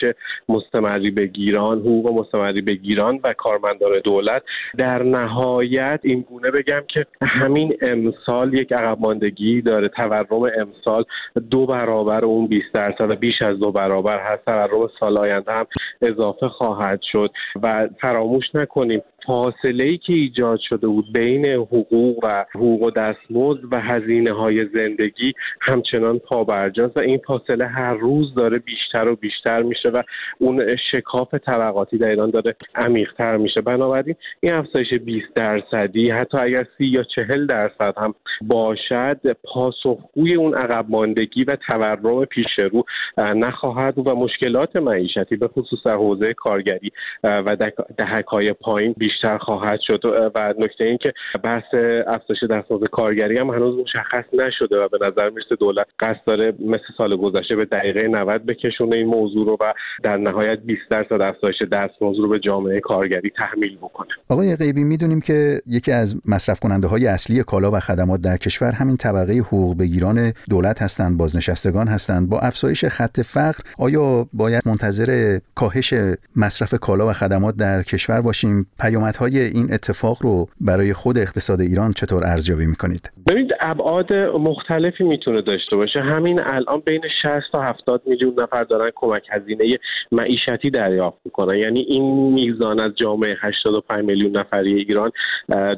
مستمری 0.50 1.12
به 1.12 1.26
گیران 1.26 1.80
حقوق 1.80 2.20
مستمری 2.20 2.62
به 2.62 2.74
گیران 2.74 3.20
و 3.24 3.34
کارمندان 3.34 3.92
دولت 4.04 4.44
در 4.78 5.04
نهایت 5.04 6.00
این 6.04 6.22
گونه 6.22 6.52
بگم 6.52 6.82
که 6.88 7.06
همین 7.22 7.78
امسال 7.82 8.54
یک 8.54 8.74
عقب 8.74 8.98
ماندگی 9.02 9.62
داره. 9.62 9.88
تورم 9.88 10.52
امسال 10.58 11.04
دو 11.50 11.66
برابر 11.66 12.26
اون 12.26 12.48
20 12.48 12.74
درصد 12.74 13.12
بیش 13.12 13.42
از 13.42 13.60
دو 13.60 13.72
برابر 13.72 14.20
هست. 14.20 14.46
تورم 14.46 14.90
سال 15.00 15.18
آینده 15.18 15.52
هم 15.52 15.66
اضافه 16.02 16.48
خواهد 16.48 17.00
شد 17.12 17.32
و 17.64 17.88
فراموش 18.02 18.46
نکنیم 18.54 19.02
فاصله 19.28 19.84
ای 19.84 19.98
که 19.98 20.14
ایجاد 20.14 20.60
شده 20.60 20.88
بود 20.88 21.14
بین 21.14 21.46
حقوق 21.46 22.20
و 22.24 22.46
حقوق 22.56 22.82
و 22.82 22.92
دستمزد 22.92 23.60
و 23.72 23.82
هزینه 23.82 24.34
های 24.34 24.66
زندگی 24.74 25.34
همچنان 25.62 26.20
پابرجاست 26.20 26.98
و 26.98 27.00
این 27.00 27.20
فاصله 27.28 27.68
هر 27.68 27.94
روز 27.94 28.36
داره 28.36 28.60
بیشتر 28.60 29.08
و 29.08 29.16
بیشتر 29.16 29.62
میشه 29.62 29.90
و 29.90 30.04
اون 30.40 30.78
شکاف 30.92 31.34
طبقاتی 31.34 31.98
در 31.98 32.08
ایران 32.08 32.30
داره 32.30 32.56
عمیقتر 32.76 33.38
میشه. 33.38 33.62
بنابراین 33.62 34.16
این 34.40 34.54
افزایش 34.54 34.94
20 34.94 35.34
درصدی 35.36 36.10
حتی 36.10 36.38
اگر 36.38 36.66
سی 36.78 36.86
یا 36.86 37.04
چهل 37.16 37.46
درصد 37.46 37.94
هم 37.98 38.14
باشد 38.42 39.20
پاسخگوی 39.44 40.36
اون 40.36 40.54
عقب 40.54 40.86
ماندگی 40.90 41.44
و 41.44 41.56
تورم 41.68 42.26
پیش 42.26 42.60
رو 42.72 42.84
نخواهد 43.18 43.98
و 43.98 44.16
مشکلات 44.16 44.76
معیشتی 44.76 45.36
به 45.36 45.48
خصوص 45.48 45.80
در 45.86 45.96
حوزه 45.96 46.34
کارگری 46.34 46.92
و 47.24 47.58
دهک 47.98 48.52
پایین 48.62 48.96
بیشتر 49.12 49.38
خواهد 49.38 49.80
شد. 49.88 50.02
و 50.36 50.54
نکته 50.58 50.84
این 50.84 50.98
که 50.98 51.14
بحث 51.44 51.64
افزایش 52.08 52.44
دستمزد 52.44 52.86
کارگری 52.92 53.38
هم 53.40 53.50
هنوز 53.50 53.80
مشخص 53.80 54.26
نشده 54.34 54.78
و 54.78 54.88
به 54.88 54.98
نظر 55.08 55.30
می‌رسه 55.30 55.56
دولت 55.56 55.88
قصد 56.00 56.22
داره 56.26 56.54
مثل 56.60 56.84
سال 56.98 57.18
گذشته 57.18 57.56
به 57.56 57.66
دقیقه 57.66 58.08
90 58.08 58.46
بکشونه 58.46 58.96
این 58.96 59.08
موضوع 59.08 59.46
رو 59.46 59.58
و 59.62 59.74
در 60.04 60.18
نهایت 60.18 60.60
20 60.60 60.82
درصد 60.90 61.22
افزایش 61.22 61.56
دستمزد 61.62 62.20
رو 62.20 62.30
به 62.30 62.40
جامعه 62.40 62.80
کارگری 62.80 63.32
تحمیل 63.38 63.78
بکنه. 63.78 64.10
آقای 64.30 64.56
غیبی 64.56 64.84
می‌دونیم 64.84 65.22
که 65.22 65.62
یکی 65.68 65.92
از 65.92 66.16
مصرف 66.28 66.60
کننده 66.60 66.88
های 66.88 67.08
اصلی 67.08 67.44
کالا 67.44 67.72
و 67.72 67.80
خدمات 67.80 68.22
در 68.22 68.38
کشور 68.38 68.72
همین 68.72 68.98
طبقه 68.98 69.34
حقوق 69.34 69.78
بگیران 69.78 70.34
دولت 70.50 70.82
هستند 70.82 71.18
بازنشستگان 71.18 71.88
هستند. 71.88 72.30
با 72.30 72.40
افزایش 72.40 72.86
خط 72.86 73.20
فقر 73.22 73.60
آیا 73.80 74.28
باید 74.34 74.64
منتظر 74.66 75.40
کاهش 75.56 75.94
مصرف 76.36 76.74
کالا 76.82 77.08
و 77.08 77.14
خدمات 77.14 77.56
در 77.56 77.84
کشور 77.84 78.22
باشیم؟ 78.22 78.68
پیامدهای 79.02 79.40
این 79.40 79.74
اتفاق 79.74 80.18
رو 80.22 80.48
برای 80.62 80.94
خود 80.94 81.18
اقتصاد 81.18 81.62
ایران 81.62 81.92
چطور 81.94 82.26
ارزیابی 82.26 82.66
می‌کنید؟ 82.66 83.12
ببینید 83.28 83.52
ابعاد 83.60 84.14
مختلفی 84.14 85.04
می‌تونه 85.04 85.42
داشته 85.42 85.76
باشه. 85.76 86.00
همین 86.00 86.42
الان 86.44 86.80
بین 86.86 87.02
60 87.22 87.32
تا 87.52 87.62
70 87.62 88.02
میلیون 88.06 88.34
نفر 88.40 88.64
دارن 88.64 88.92
کمک 88.96 89.24
هزینه 89.32 89.64
معیشتی 90.12 90.70
دریافت 90.70 91.18
می‌کنن. 91.26 91.58
یعنی 91.58 91.80
این 91.80 92.34
میزان 92.34 92.80
از 92.80 92.92
جامعه 92.96 93.38
85 93.42 94.06
میلیون 94.06 94.38
نفری 94.38 94.74
ایران 94.74 95.12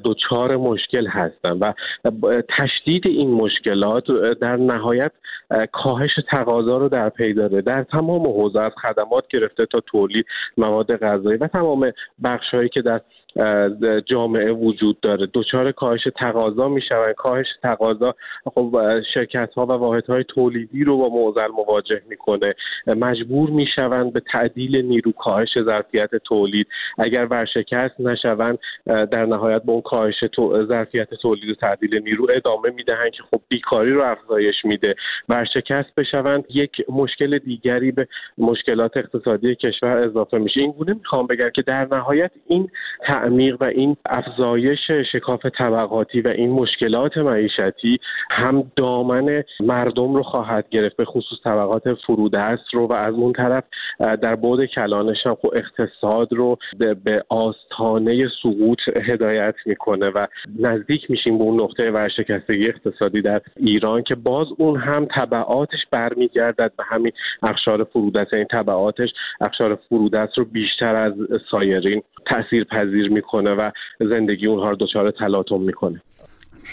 دوچار 0.04 0.58
مشکل 0.58 1.08
هستن 1.08 1.52
و 1.52 1.74
تشدید 2.58 3.08
این 3.08 3.32
مشکلات 3.32 4.04
در 4.42 4.56
نهایت 4.56 5.12
کاهش 5.72 6.12
تقاضا 6.32 6.78
رو 6.78 6.90
در 6.90 7.10
پی 7.10 7.34
داره 7.34 7.62
در 7.62 7.84
تمام 7.84 8.28
حوزه 8.28 8.60
از 8.60 8.72
خدمات 8.82 9.28
گرفته 9.30 9.66
تا 9.66 9.80
تولید 9.80 10.26
مواد 10.58 10.96
غذایی 10.96 11.38
و 11.38 11.48
تمام 11.48 11.92
بخشهایی 12.24 12.70
که 12.70 12.82
در 12.82 13.02
جامعه 14.06 14.52
وجود 14.52 15.00
داره. 15.00 15.28
دچار 15.34 15.72
کاهش 15.72 16.08
تقاضا 16.20 16.68
می‌شوند. 16.68 17.16
کاهش 17.16 17.48
تقاضا 17.64 18.16
خب 18.46 18.76
شرکت 19.14 19.54
ها 19.54 19.66
و 19.66 19.72
واحد 19.72 20.06
های 20.06 20.24
تولیدی 20.24 20.84
رو 20.84 20.98
با 20.98 21.10
معضل 21.10 21.48
مواجه 21.48 22.02
می‌کنه. 22.10 22.54
مجبور 22.88 23.50
می‌شوند 23.50 24.14
به 24.14 24.22
تعدیل 24.32 24.86
نیرو 24.86 25.12
کاهش 25.12 25.50
ظرفیت 25.66 26.16
تولید. 26.16 26.68
اگر 26.98 27.28
ورشکست 27.32 28.00
نشوند 28.00 28.60
در 28.86 29.26
نهایت 29.26 29.64
به 29.64 29.72
اون 29.72 29.82
کاهش 29.82 30.16
ظرفیت 30.72 31.14
تولید 31.14 31.50
و 31.50 31.56
تعدیل 31.56 32.04
نیرو 32.04 32.28
ادامه 32.36 32.70
می‌دهند 32.70 33.12
که 33.12 33.24
خب 33.32 33.42
بیکاری 33.50 33.92
رو 33.92 34.04
افزایش 34.04 34.56
میده. 34.66 34.96
ورشکست 35.30 35.96
بشوند 35.98 36.44
یک 36.50 36.72
مشکل 36.90 37.38
دیگری 37.38 37.92
به 37.92 38.08
مشکلات 38.38 38.98
اقتصادی 38.98 39.56
کشور 39.56 39.98
اضافه 39.98 40.38
میشه. 40.38 40.60
این 40.60 40.72
گونه 40.72 40.94
می‌خوام 40.94 41.28
بگم 41.28 41.50
که 41.50 41.62
در 41.62 41.88
نهایت 41.92 42.32
این 42.48 42.70
تعمیق 43.24 43.58
و 43.62 43.66
این 43.66 43.98
افزایش 44.06 44.80
شکاف 45.12 45.46
طبقاتی 45.46 46.22
و 46.22 46.28
این 46.28 46.50
مشکلات 46.50 47.18
معیشتی 47.18 48.00
هم 48.32 48.72
دامن 48.76 49.44
مردم 49.60 50.14
رو 50.14 50.24
خواهد 50.24 50.70
گرفت 50.70 50.96
به 50.96 51.06
خصوص 51.06 51.40
طبقات 51.44 51.94
فرودست 51.94 52.74
رو 52.74 52.88
و 52.88 52.94
از 52.94 53.14
اون 53.14 53.34
طرف 53.34 53.64
در 54.00 54.36
بعد 54.36 54.66
کلانش 54.66 55.18
هم 55.26 55.36
اقتصاد 55.54 56.34
رو 56.34 56.58
به 57.04 57.24
آستانه 57.30 58.28
سقوط 58.44 58.80
هدایت 58.96 59.56
می‌کنه 59.66 60.10
و 60.10 60.28
نزدیک 60.60 61.12
میشیم 61.12 61.38
به 61.38 61.44
اون 61.44 61.62
نقطه 61.62 61.92
ورشکستگی 61.92 62.70
اقتصادی 62.70 63.22
در 63.22 63.42
ایران 63.58 64.04
که 64.04 64.16
باز 64.16 64.48
اون 64.58 64.80
هم 64.80 65.06
طبعاتش 65.06 65.80
برمیگردد 65.92 66.72
به 66.78 66.84
همین 66.84 67.12
اخشار 67.44 67.84
فرودست 67.84 68.34
این 68.34 68.46
یعنی 68.52 68.64
طبعاتش 68.64 69.10
اخشار 69.42 69.80
فرودست 69.90 70.38
رو 70.38 70.46
بیشتر 70.46 70.96
از 70.96 71.14
سایرین 71.52 72.04
تاثیر 72.26 72.64
پذیر 72.64 73.13
می‌کنه 73.14 73.52
و 73.52 73.72
زندگی 74.00 74.48
اونها 74.48 74.70
رو 74.70 74.76
دچار 74.80 75.12
تلاطم 75.20 75.62
می‌کنه. 75.62 76.02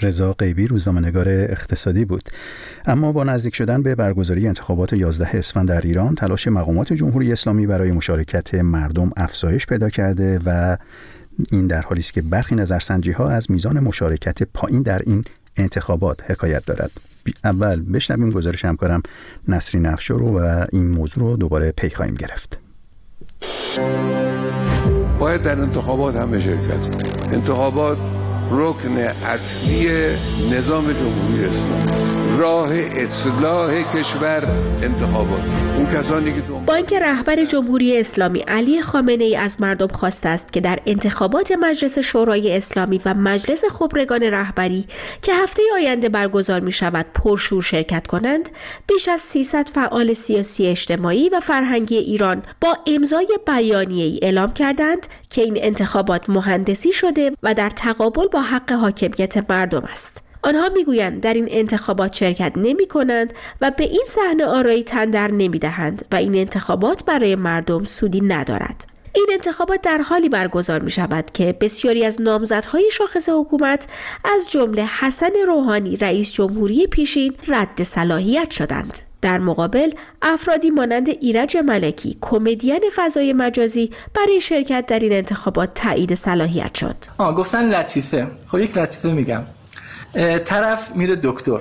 رضا 0.03 0.33
قیبی 0.33 0.67
روزنامه‌نگار 0.67 1.29
اقتصادی 1.29 2.05
بود. 2.05 2.23
اما 2.87 3.13
با 3.13 3.25
نزدیک 3.25 3.55
شدن 3.55 3.83
به 3.83 3.95
برگزاری 3.95 4.47
انتخابات 4.47 4.93
11 4.93 5.29
اسفند 5.33 5.69
در 5.69 5.81
ایران 5.81 6.15
تلاش 6.15 6.49
مقامات 6.49 6.93
جمهوری 6.93 7.33
اسلامی 7.33 7.67
برای 7.67 7.93
مشارکت 7.93 8.55
مردم 8.55 9.11
افزایش 9.17 9.67
پیدا 9.67 9.91
کرده 9.91 10.41
و 10.47 10.77
این 11.53 11.67
در 11.67 11.81
حالی 11.81 12.01
است 12.01 12.13
که 12.13 12.23
برخی 12.23 12.55
نظرسنجی 12.55 13.13
ها 13.13 13.29
از 13.29 13.51
میزان 13.51 13.81
مشارکت 13.81 14.43
پایین 14.43 14.83
در 14.83 15.03
این 15.07 15.25
انتخابات 15.57 16.31
حکایت 16.31 16.67
دارد. 16.67 16.91
اول 17.45 17.83
بشنویم 17.93 18.31
گزارش 18.31 18.65
همکارم 18.65 19.03
نصری 19.49 19.81
نفشو 19.81 20.19
رو 20.19 20.39
و 20.39 20.67
این 20.73 20.89
موضوع 20.89 21.25
رو 21.25 21.37
دوباره 21.37 21.73
پی 21.73 21.91
خواهیم 21.91 22.15
گرفت. 22.15 22.61
باید 25.21 25.43
در 25.43 25.61
انتخابات 25.61 26.17
همه 26.17 26.41
شرکت 26.41 26.97
انتخابات 27.33 27.99
رکن 28.51 28.97
اصلی 28.99 29.89
نظام 30.53 30.85
جمهوری 30.85 31.45
اسلامی. 31.45 32.00
راه 32.41 32.73
اصلاح 32.73 33.83
کشور 33.95 34.45
انتخابات 34.83 35.41
اون 35.77 35.87
کسانی 35.87 36.35
که 36.35 36.41
با 36.67 36.75
اینکه 36.75 36.99
رهبر 36.99 37.45
جمهوری 37.45 37.99
اسلامی 37.99 38.41
علی 38.41 38.83
خامنه 38.83 39.25
ای 39.25 39.37
از 39.37 39.61
مردم 39.61 39.87
خواسته 39.87 40.29
است 40.29 40.53
که 40.53 40.61
در 40.61 40.79
انتخابات 40.87 41.53
مجلس 41.53 41.99
شورای 41.99 42.57
اسلامی 42.57 43.01
و 43.05 43.15
مجلس 43.15 43.65
خبرگان 43.65 44.23
رهبری 44.23 44.85
که 45.23 45.35
هفته 45.35 45.63
آینده 45.75 46.09
برگزار 46.09 46.61
می 46.61 46.73
شود 46.73 47.07
پرشور 47.15 47.63
شرکت 47.63 48.07
کنند 48.07 48.49
بیش 48.87 49.09
از 49.09 49.21
300 49.21 49.69
فعال 49.69 50.13
سیاسی 50.13 50.67
اجتماعی 50.67 51.29
و 51.29 51.41
فرهنگی 51.41 51.97
ایران 51.97 52.43
با 52.61 52.77
امضای 52.87 53.39
بیانیه 53.47 54.05
ای 54.05 54.21
اعلام 54.23 54.53
کردند 54.53 55.07
که 55.31 55.43
این 55.43 55.55
انتخابات 55.57 56.31
مهندسی 56.31 56.93
شده 56.93 57.33
و 57.43 57.55
در 57.55 57.71
تقابل 57.71 58.27
با 58.27 58.43
حق 58.43 58.73
حاکمیت 58.73 59.51
مردم 59.51 59.85
است. 59.93 60.30
آنها 60.43 60.69
می‌گویند 60.69 61.21
در 61.21 61.35
این 61.35 61.49
انتخابات 61.51 62.13
شرکت 62.13 62.53
نمی 62.57 62.87
کنند 62.87 63.33
و 63.61 63.71
به 63.71 63.85
این 63.85 64.05
صحنه 64.07 64.45
آرایی 64.45 64.85
تندر 64.85 65.31
نمی 65.31 65.59
دهند 65.59 66.05
و 66.13 66.17
این 66.17 66.37
انتخابات 66.37 67.05
برای 67.05 67.35
مردم 67.35 67.85
سودی 67.85 68.21
ندارد. 68.21 68.87
این 69.15 69.27
انتخابات 69.33 69.81
در 69.83 69.99
حالی 69.99 70.29
برگزار 70.29 70.81
می 70.81 70.91
شود 70.91 71.25
که 71.35 71.57
بسیاری 71.61 72.05
از 72.05 72.21
نامزدهای 72.21 72.91
شاخص 72.93 73.29
حکومت 73.29 73.87
از 74.25 74.51
جمله 74.51 74.87
حسن 74.87 75.33
روحانی 75.47 75.97
رئیس 75.97 76.33
جمهوری 76.33 76.87
پیشین 76.87 77.35
رد 77.49 77.83
صلاحیت 77.83 78.51
شدند. 78.51 78.99
در 79.23 79.39
مقابل 79.39 79.91
افرادی 80.23 80.71
مانند 80.71 81.09
ایرج 81.09 81.57
ملکی 81.57 82.17
کمدین 82.21 82.81
فضای 82.97 83.33
مجازی 83.33 83.91
برای 84.15 84.41
شرکت 84.41 84.87
در 84.87 84.99
این 84.99 85.13
انتخابات 85.13 85.75
تایید 85.75 86.15
صلاحیت 86.15 86.75
شد. 86.75 86.97
آه 87.19 87.35
گفتن 87.35 87.75
لطیفه. 87.75 88.27
خب 88.49 88.59
یک 88.59 88.79
لطیفه 88.79 89.13
میگم. 89.13 89.43
طرف 90.45 90.97
میره 90.97 91.17
دکتر. 91.17 91.59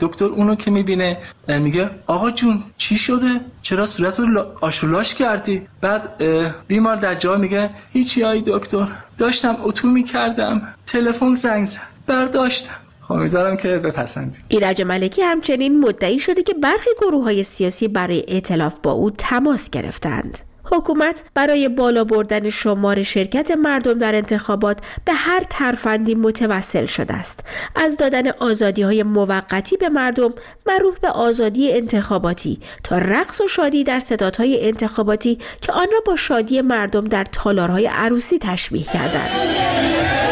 دکتر 0.00 0.24
اونو 0.24 0.54
که 0.54 0.70
می‌بینه 0.70 1.18
میگه 1.48 1.90
آقا 2.06 2.30
جون 2.30 2.62
چی 2.76 2.96
شده؟ 2.96 3.40
چرا 3.62 3.86
صورت 3.86 4.20
رو 4.20 4.44
آشولاش 4.60 5.14
کردی؟ 5.14 5.66
بعد 5.80 6.22
بیمار 6.66 6.96
در 6.96 7.14
جا 7.14 7.36
میگه 7.36 7.70
هیچی 7.92 8.22
های 8.22 8.42
دکتر. 8.46 8.86
داشتم 9.18 9.56
اتو 9.62 9.88
می‌کردم. 9.88 10.62
تلفن 10.86 11.34
زنگ 11.34 11.64
زد. 11.64 11.80
برداشتم. 12.06 12.74
خب، 13.02 13.12
امیدوارم 13.12 13.56
که 13.56 13.68
بپسندی 13.68 14.38
ایرج 14.48 14.82
ملکی 14.82 15.22
همچنین 15.22 15.80
مدعی 15.80 16.18
شده 16.18 16.42
که 16.42 16.54
برخی 16.54 16.90
گروه 17.00 17.24
های 17.24 17.42
سیاسی 17.42 17.88
برای 17.88 18.24
اعتلاف 18.28 18.74
با 18.82 18.92
او 18.92 19.10
تماس 19.10 19.70
گرفتند. 19.70 20.38
حکومت 20.64 21.24
برای 21.34 21.68
بالا 21.68 22.04
بردن 22.04 22.50
شمار 22.50 23.02
شرکت 23.02 23.50
مردم 23.50 23.98
در 23.98 24.14
انتخابات 24.14 24.78
به 25.04 25.12
هر 25.12 25.40
ترفندی 25.50 26.14
متوسل 26.14 26.86
شده 26.86 27.14
است. 27.14 27.44
از 27.74 27.96
دادن 27.96 28.28
آزادی 28.28 28.82
های 28.82 29.02
موقتی 29.02 29.76
به 29.76 29.88
مردم 29.88 30.34
معروف 30.66 30.98
به 30.98 31.08
آزادی 31.08 31.72
انتخاباتی 31.72 32.60
تا 32.82 32.98
رقص 32.98 33.40
و 33.40 33.48
شادی 33.48 33.84
در 33.84 33.98
ستادهای 33.98 34.66
انتخاباتی 34.66 35.38
که 35.60 35.72
آن 35.72 35.86
را 35.92 36.00
با 36.06 36.16
شادی 36.16 36.60
مردم 36.60 37.04
در 37.04 37.24
تالارهای 37.24 37.86
عروسی 37.86 38.38
تشبیه 38.38 38.84
کردند. 38.84 40.23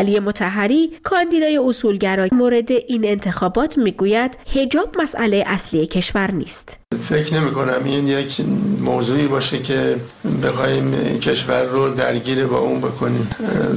علی 0.00 0.18
متحری 0.18 0.90
کاندیدای 1.02 1.56
اصولگرای 1.56 2.28
مورد 2.32 2.70
این 2.70 3.04
انتخابات 3.04 3.78
می‌گوید 3.78 4.38
هجاب 4.54 4.96
مسئله 5.02 5.44
اصلی 5.46 5.86
کشور 5.86 6.30
نیست. 6.30 6.80
فکر 7.08 7.34
نمی 7.34 7.50
کنم 7.50 7.84
این 7.84 8.08
یک 8.08 8.40
موضوعی 8.80 9.26
باشه 9.26 9.58
که 9.58 9.96
بخوایم 10.42 11.18
کشور 11.18 11.62
رو 11.62 11.94
درگیر 11.94 12.46
با 12.46 12.58
اون 12.58 12.80
بکنیم. 12.80 13.30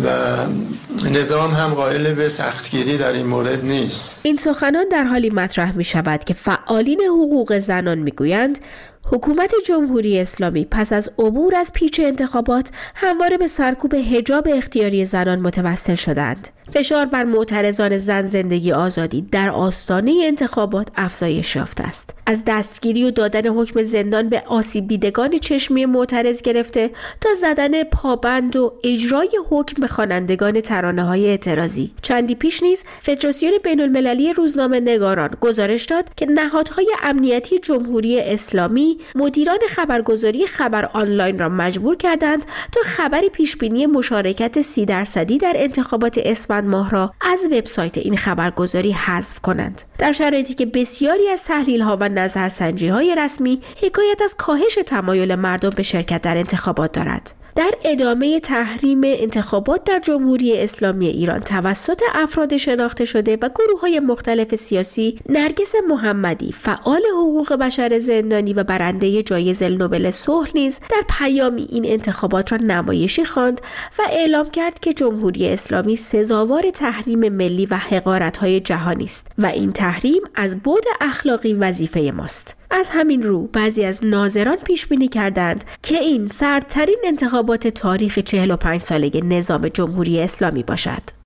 و 0.05 1.07
نظام 1.09 1.51
هم 1.51 1.73
قائل 1.73 2.13
به 2.13 2.29
سختگیری 2.29 2.97
در 2.97 3.12
این 3.12 3.25
مورد 3.25 3.65
نیست. 3.65 4.19
این 4.23 4.36
سخنان 4.36 4.89
در 4.91 5.03
حالی 5.03 5.29
مطرح 5.29 5.77
می 5.77 5.83
شود 5.83 6.23
که 6.23 6.33
فعالین 6.33 7.01
حقوق 7.01 7.57
زنان 7.57 7.99
می 7.99 8.12
گویند 8.12 8.59
حکومت 9.05 9.51
جمهوری 9.65 10.19
اسلامی 10.19 10.65
پس 10.71 10.93
از 10.93 11.11
عبور 11.19 11.55
از 11.55 11.73
پیچ 11.73 11.99
انتخابات 11.99 12.71
همواره 12.95 13.37
به 13.37 13.47
سرکوب 13.47 13.95
حجاب 13.95 14.47
اختیاری 14.51 15.05
زنان 15.05 15.39
متوسل 15.39 15.95
شدند. 15.95 16.47
فشار 16.73 17.05
بر 17.05 17.23
معترضان 17.23 17.97
زن 17.97 18.21
زندگی 18.21 18.71
آزادی 18.71 19.21
در 19.21 19.49
آستانه 19.49 20.21
انتخابات 20.23 20.87
افزایش 20.95 21.55
یافته 21.55 21.83
است. 21.83 22.15
از 22.25 22.43
دستگیری 22.47 23.03
و 23.03 23.11
دادن 23.11 23.47
حکم 23.47 23.83
زندان 23.83 24.29
به 24.29 24.43
آسیب 24.45 24.87
دیدگان 24.87 25.37
چشمی 25.37 25.85
معترض 25.85 26.41
گرفته 26.41 26.89
تا 27.21 27.29
زدن 27.33 27.83
پابند 27.83 28.55
و 28.55 28.73
اجرای 28.83 29.39
حکم 29.49 29.81
به 29.81 29.87
خوانندگان 29.87 30.61
ترانه 30.61 31.03
های 31.03 31.25
اعتراضی. 31.25 31.91
چندی 32.01 32.35
پیش 32.35 32.63
نیز 32.63 32.83
فدراسیون 32.99 33.53
بین 33.63 33.81
المللی 33.81 34.33
روزنامه 34.33 34.79
نگاران 34.79 35.29
گزارش 35.41 35.85
داد 35.85 36.09
که 36.15 36.25
نهادهای 36.25 36.87
امنیتی 37.03 37.59
جمهوری 37.59 38.19
اسلامی 38.19 38.92
مدیران 39.15 39.60
خبرگزاری 39.69 40.47
خبر 40.47 40.86
آنلاین 40.86 41.39
را 41.39 41.49
مجبور 41.49 41.95
کردند 41.95 42.45
تا 42.71 42.82
خبر 42.86 43.21
پیشبینی 43.34 43.86
مشارکت 43.86 44.62
سی 44.62 44.86
درصدی 44.86 45.38
در 45.38 45.53
انتخابات 45.56 46.19
اسفند 46.23 46.67
ماه 46.67 46.89
را 46.89 47.13
از 47.21 47.45
وبسایت 47.51 47.97
این 47.97 48.17
خبرگزاری 48.17 48.91
حذف 48.91 49.39
کنند. 49.39 49.82
در 49.97 50.12
شرایطی 50.12 50.53
که 50.53 50.65
بسیاری 50.65 51.29
از 51.29 51.43
تحلیل 51.43 51.82
ها 51.82 51.97
و 51.99 52.10
نظرسنجی 52.10 52.88
های 52.88 53.15
رسمی 53.15 53.62
حکایت 53.82 54.21
از 54.21 54.36
کاهش 54.36 54.75
تمایل 54.86 55.36
مردم 55.36 55.69
به 55.69 55.84
شرکت 55.84 56.21
در 56.21 56.38
انتخابات 56.38 56.91
دارد. 56.91 57.42
در 57.55 57.71
ادامه 57.83 58.39
تحریم 58.39 59.01
انتخابات 59.03 59.83
در 59.83 59.99
جمهوری 59.99 60.57
اسلامی 60.57 61.07
ایران 61.07 61.39
توسط 61.39 62.01
افراد 62.13 62.57
شناخته 62.57 63.05
شده 63.05 63.37
و 63.41 63.49
گروه 63.49 63.81
های 63.81 63.99
مختلف 63.99 64.55
سیاسی 64.55 65.19
نرگس 65.29 65.73
محمدی 65.89 66.51
فعال 66.51 67.01
حقوق 67.17 67.53
بشر 67.53 67.97
زندانی 67.97 68.53
و 68.53 68.63
برنده 68.63 69.23
جایزه 69.23 69.69
نوبل 69.69 70.09
صلح 70.09 70.51
نیز 70.55 70.79
در 70.79 71.03
پیامی 71.09 71.67
این 71.69 71.85
انتخابات 71.85 72.51
را 72.51 72.57
نمایشی 72.57 73.25
خواند 73.25 73.61
و 73.99 74.01
اعلام 74.09 74.49
کرد 74.49 74.79
که 74.79 74.93
جمهوری 74.93 75.49
اسلامی 75.49 75.95
سزاوار 75.95 76.71
تحریم 76.71 77.29
ملی 77.29 77.65
و 77.65 77.75
حقارت 77.75 78.37
های 78.37 78.59
جهانی 78.59 79.03
است 79.03 79.31
و 79.37 79.45
این 79.45 79.71
تحریم 79.71 80.21
از 80.35 80.59
بود 80.59 80.83
اخلاقی 81.01 81.53
وظیفه 81.53 82.11
ماست. 82.15 82.62
از 82.73 82.89
همین 82.89 83.23
رو 83.23 83.47
بعضی 83.47 83.86
از 83.86 84.05
ناظران 84.05 84.57
پیش 84.57 84.86
بینی 84.86 85.07
کردند 85.07 85.63
که 85.83 85.97
این 85.97 86.27
سردترین 86.27 86.97
انتخابات 87.05 87.67
تاریخ 87.67 88.19
45 88.19 88.79
ساله 88.79 89.09
نظام 89.23 89.67
جمهوری 89.67 90.19
اسلامی 90.19 90.63
باشد. 90.63 91.22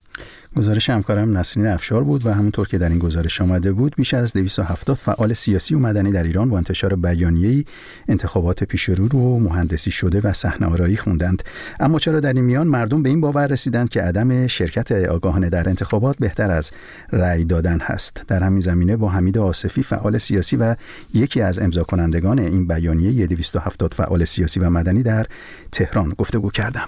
گزارش 0.57 0.89
همکارم 0.89 1.37
نسرین 1.37 1.67
افشار 1.67 2.03
بود 2.03 2.25
و 2.25 2.33
همونطور 2.33 2.67
که 2.67 2.77
در 2.77 2.89
این 2.89 2.99
گزارش 2.99 3.41
آمده 3.41 3.71
بود 3.71 3.95
بیش 3.95 4.13
از 4.13 4.33
270 4.33 4.97
فعال 4.97 5.33
سیاسی 5.33 5.75
و 5.75 5.79
مدنی 5.79 6.11
در 6.11 6.23
ایران 6.23 6.49
با 6.49 6.57
انتشار 6.57 6.95
بیانیه‌ای 6.95 7.65
انتخابات 8.07 8.63
پیش 8.63 8.83
رو 8.83 9.07
رو 9.07 9.39
مهندسی 9.39 9.91
شده 9.91 10.21
و 10.21 10.33
صحنه 10.33 10.67
آرایی 10.67 10.97
خوندند. 10.97 11.43
اما 11.79 11.99
چرا 11.99 12.19
در 12.19 12.33
این 12.33 12.43
میان 12.43 12.67
مردم 12.67 13.03
به 13.03 13.09
این 13.09 13.21
باور 13.21 13.47
رسیدند 13.47 13.89
که 13.89 14.01
عدم 14.01 14.47
شرکت 14.47 14.91
آگاهانه 14.91 15.49
در 15.49 15.69
انتخابات 15.69 16.17
بهتر 16.17 16.51
از 16.51 16.71
رأی 17.11 17.45
دادن 17.45 17.79
هست؟ 17.79 18.23
در 18.27 18.43
همین 18.43 18.61
زمینه 18.61 18.97
با 18.97 19.09
حمید 19.09 19.37
آصفی 19.37 19.83
فعال 19.83 20.17
سیاسی 20.17 20.55
و 20.55 20.75
یکی 21.13 21.41
از 21.41 21.59
امضا 21.59 21.83
کنندگان 21.83 22.39
این 22.39 22.67
بیانیه 22.67 23.27
270 23.27 23.93
فعال 23.93 24.25
سیاسی 24.25 24.59
و 24.59 24.69
مدنی 24.69 25.03
در 25.03 25.25
تهران 25.71 26.09
گفتگو 26.17 26.51
کردم. 26.51 26.87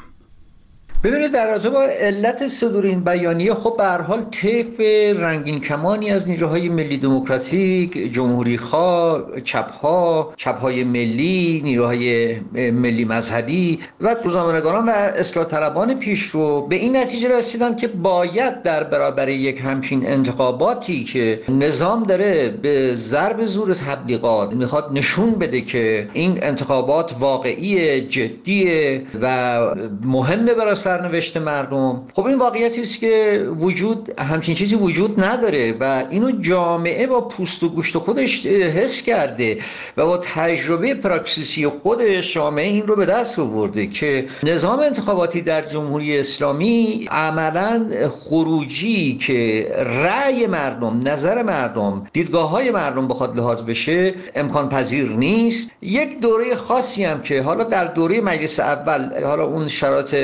ببینید 1.04 1.32
در 1.32 1.48
رابطه 1.48 1.70
با 1.70 1.84
علت 1.84 2.48
صدور 2.48 2.86
این 2.86 3.04
بیانیه 3.04 3.54
خب 3.54 3.74
به 3.78 3.84
هر 3.84 4.02
حال 4.02 4.26
طیف 4.32 4.80
رنگین 5.20 5.62
کمانی 5.62 6.12
از 6.12 6.30
نیروهای 6.30 6.70
ملی 6.70 6.98
دموکراتیک 6.98 8.14
جمهوری 8.14 8.58
خواه 8.58 9.42
چپها 9.44 10.34
چپهای 10.38 10.84
ملی 10.84 11.62
نیروهای 11.64 12.36
ملی 12.54 13.06
مذهبی 13.06 13.80
و 14.02 14.16
روزنامه‌نگاران 14.24 14.90
و 14.90 14.92
اصلاح 14.92 15.46
طلبان 15.46 16.00
پیشرو 16.00 16.68
به 16.68 16.76
این 16.76 16.98
نتیجه 16.98 17.38
رسیدن 17.38 17.76
که 17.76 17.88
باید 17.88 18.62
در 18.64 18.84
برابر 18.84 19.30
یک 19.30 19.62
همچین 19.62 20.08
انتخاباتی 20.08 21.04
که 21.04 21.42
نظام 21.50 22.04
داره 22.04 22.50
به 22.62 22.96
ضرب 22.96 23.46
زور 23.46 23.74
تبلیغات 23.74 24.54
می‌خواد 24.54 24.90
نشون 24.94 25.32
بده 25.32 25.62
که 25.62 26.10
این 26.14 26.40
انتخابات 26.42 27.16
واقعی 27.20 28.02
جدیه 28.02 29.02
و 29.22 29.60
مهمه 30.04 30.54
برای 30.54 30.76
سرنوشت 30.90 31.38
مردم. 31.38 32.02
خب 32.14 32.26
این 32.26 32.38
واقعیتی 32.38 32.82
است 32.82 33.00
که 33.00 33.46
وجود 33.60 34.20
همچین 34.20 34.56
چیزی 34.56 34.76
وجود 34.76 35.24
نداره 35.24 35.76
و 35.80 36.04
اینو 36.10 36.32
جامعه 36.32 37.08
با 37.08 37.22
پوست 37.22 37.64
و 37.64 37.70
گوشت 37.70 37.98
خودش 37.98 38.46
حس 38.46 39.02
کرده 39.02 39.58
و 39.98 40.06
با 40.06 40.18
تجربه 40.18 40.94
پراکسیسی 40.94 41.68
خودش 41.68 42.34
جامعه 42.34 42.68
این 42.68 42.88
رو 42.88 42.96
به 42.96 43.06
دست 43.06 43.40
آورده 43.40 43.88
که 43.88 44.28
نظام 44.44 44.80
انتخاباتی 44.80 45.42
در 45.42 45.62
جمهوری 45.62 46.20
اسلامی 46.20 47.08
عملا 47.12 47.86
خروجی 48.10 49.18
که 49.18 49.68
رأی 50.04 50.48
مردم 50.48 51.00
نظر 51.08 51.44
مردم 51.44 52.08
دیدگاه 52.14 52.50
های 52.50 52.72
مردم 52.72 53.08
بخواد 53.08 53.38
لحاظ 53.38 53.62
بشه 53.62 54.14
امکان 54.36 54.70
پذیر 54.70 55.10
نیست. 55.10 55.72
یک 55.82 56.20
دوره 56.20 56.56
خاصی 56.56 57.04
هم 57.04 57.22
که 57.22 57.42
حالا 57.42 57.64
در 57.64 57.86
دوره 57.86 58.22
مجلس 58.22 58.60
اول 58.60 59.24
حالا 59.24 59.46
اون 59.46 59.68
شرایط 59.68 60.16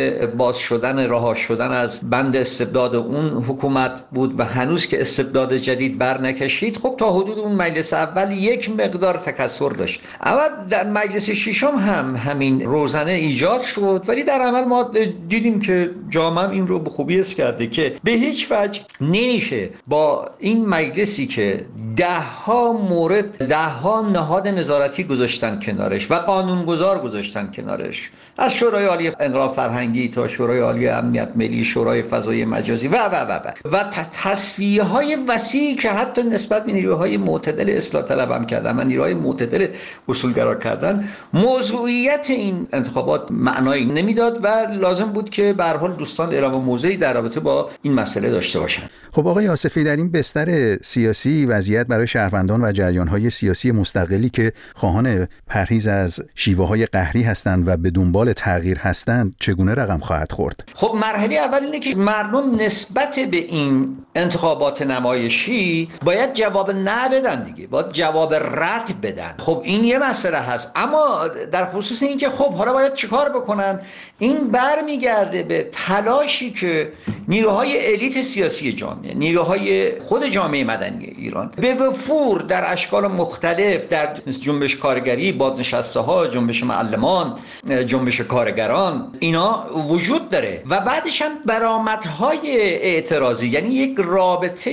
باز 0.56 0.62
شدن 0.62 1.00
رها 1.10 1.36
شدن 1.36 1.72
از 1.72 2.10
بند 2.10 2.36
استبداد 2.36 2.96
اون 2.96 3.44
حکومت 3.44 4.02
بود 4.12 4.40
و 4.40 4.44
هنوز 4.46 4.88
که 4.88 5.02
استبداد 5.02 5.56
جدید 5.56 5.98
بر 5.98 6.22
نکشید 6.22 6.78
خب 6.78 6.96
تا 6.98 7.14
حدود 7.14 7.40
اون 7.40 7.56
مجلس 7.56 7.94
اول 7.94 8.32
یک 8.32 8.70
مقدار 8.70 9.18
تکسر 9.18 9.70
داشت. 9.70 10.02
اول 10.26 10.68
در 10.70 10.88
مجلس 10.90 11.30
ششم 11.30 11.76
هم 11.76 12.16
همین 12.16 12.62
روزنه 12.62 13.12
ایجاد 13.12 13.62
شد 13.62 14.04
ولی 14.08 14.24
در 14.24 14.42
عمل 14.42 14.64
ما 14.64 14.92
دیدیم 15.28 15.60
که 15.60 15.92
جامعه 16.10 16.50
این 16.50 16.68
رو 16.68 16.80
به 16.80 16.90
خوبی 16.90 17.20
اس 17.20 17.36
کرده 17.36 17.68
که 17.68 17.96
به 18.04 18.12
هیچ 18.12 18.48
وجه 18.52 18.82
نمیشه 19.02 19.70
با 19.88 20.30
این 20.40 20.66
مجلسی 20.66 21.28
که 21.28 21.66
ده 21.96 22.20
ها 22.20 22.74
مورد 22.74 23.48
ده 23.48 23.68
ها 23.68 24.02
نهاد 24.02 24.48
نظارتی 24.48 25.04
گذاشتن 25.04 25.60
کنارش 25.60 26.12
و 26.12 26.16
قانونگذار 26.16 27.00
گذاشتن 27.00 27.52
کنارش. 27.56 28.12
از 28.38 28.54
شورای 28.54 28.86
عالی 28.86 29.12
انقلاب 29.20 29.56
فرهنگی 29.56 30.10
تا 30.10 30.28
شورای 30.28 30.45
عالی 30.54 30.88
امنیت 30.88 31.30
ملی 31.36 31.64
شورای 31.64 32.02
فضای 32.02 32.46
مجازی 32.46 32.88
و 32.88 32.96
و 32.96 33.16
و 33.16 33.32
و. 33.32 33.52
و 33.72 33.84
تصویه 34.24 34.84
های 34.84 35.16
وسیعی 35.28 35.76
که 35.76 35.90
حتی 35.90 36.24
نسبت 36.24 36.66
به 36.66 36.72
نیروهای 36.72 37.18
معتدل 37.18 37.70
اصلاح 37.70 38.04
طلب 38.04 38.32
هم 38.32 38.46
کردن 38.46 38.80
و 38.80 38.84
نیروهای 38.84 39.14
معتدل 39.14 39.68
اصولگرا 40.10 40.56
کردن 40.56 41.10
موضوعیت 41.34 42.26
این 42.30 42.68
انتخابات 42.74 43.32
معنایی 43.32 43.86
نمی‌داد 43.86 44.40
و 44.44 44.48
لازم 44.80 45.06
بود 45.06 45.30
که 45.30 45.54
به 45.54 45.64
حال 45.64 45.94
دوستان 45.94 46.34
اعلام 46.34 46.64
موضعی 46.64 46.98
در 46.98 47.14
رابطه 47.14 47.40
با 47.40 47.70
این 47.82 47.94
مسئله 47.94 48.30
داشته 48.30 48.60
باشن. 48.60 48.84
خب 49.12 49.28
آقای 49.28 49.48
آصفی 49.48 49.84
در 49.84 49.96
این 49.96 50.12
بستر 50.12 50.78
سیاسی 50.78 51.46
وضعیت 51.46 51.88
برای 51.88 52.08
شهروندان 52.08 52.64
و 52.64 52.72
جریانهای 52.72 53.30
سیاسی 53.30 53.72
مستقلی 53.72 54.30
که 54.30 54.54
خواهان 54.74 55.28
پرهیز 55.48 55.88
از 55.88 56.20
شیوه 56.36 56.68
های 56.68 56.86
قهری 56.86 57.24
هستند 57.24 57.68
و 57.68 57.78
به 57.78 57.90
دنبال 57.90 58.34
تغییر 58.34 58.78
هستند 58.78 59.36
چگونه 59.40 59.74
رقم 59.74 59.98
خواهد 59.98 60.32
خورد 60.36 60.64
خب 60.76 60.92
مرحله 60.96 61.36
اول 61.36 61.64
اینه 61.64 61.80
که 61.80 61.96
مردم 61.96 62.56
نسبت 62.56 63.20
به 63.20 63.38
این 63.38 63.98
انتخابات 64.16 64.82
نمایشی 64.82 65.90
باید 66.04 66.34
جواب 66.34 66.72
نه 66.72 67.10
بدن 67.10 67.44
دیگه 67.44 67.68
باید 67.68 67.90
جواب 67.92 68.34
رد 68.34 69.02
بدن. 69.02 69.36
خب 69.40 69.62
این 69.64 69.84
یه 69.84 69.98
مسئله 69.98 70.38
هست. 70.38 70.72
اما 70.76 71.28
در 71.28 71.66
خصوص 71.66 72.04
اینکه 72.04 72.30
خب 72.30 72.54
حالا 72.54 72.74
باید 72.74 72.94
چیکار 72.94 73.30
بکنن؟ 73.30 73.82
این 74.20 74.52
برمیگرده 74.52 75.44
به 75.44 75.70
تلاشی 75.72 76.52
که 76.52 76.92
نیروهای 77.28 77.94
الیت 77.94 78.22
سیاسی 78.22 78.74
جامعه 78.74 79.14
نیروهای 79.14 80.00
خود 80.00 80.26
جامعه 80.26 80.64
مدنی 80.64 81.06
ایران 81.06 81.52
به 81.58 81.74
وفور 81.74 82.42
در 82.42 82.72
اشکال 82.72 83.08
مختلف 83.08 83.88
در 83.88 84.16
جنبش 84.42 84.76
کارگری 84.76 85.32
بازنشسته 85.32 86.00
ها 86.00 86.28
جنبش 86.28 86.64
معلمان 86.64 87.40
جنبش 87.88 88.22
کارگران 88.22 89.12
اینا 89.20 89.66
وجود 89.90 90.30
داره. 90.30 90.64
و 90.70 90.80
بعدش 90.80 91.22
هم 91.22 91.32
برآمدهای 91.46 92.62
اعتراضی 92.62 93.48
یعنی 93.48 93.76
یک 93.76 93.96
رابطه 93.98 94.72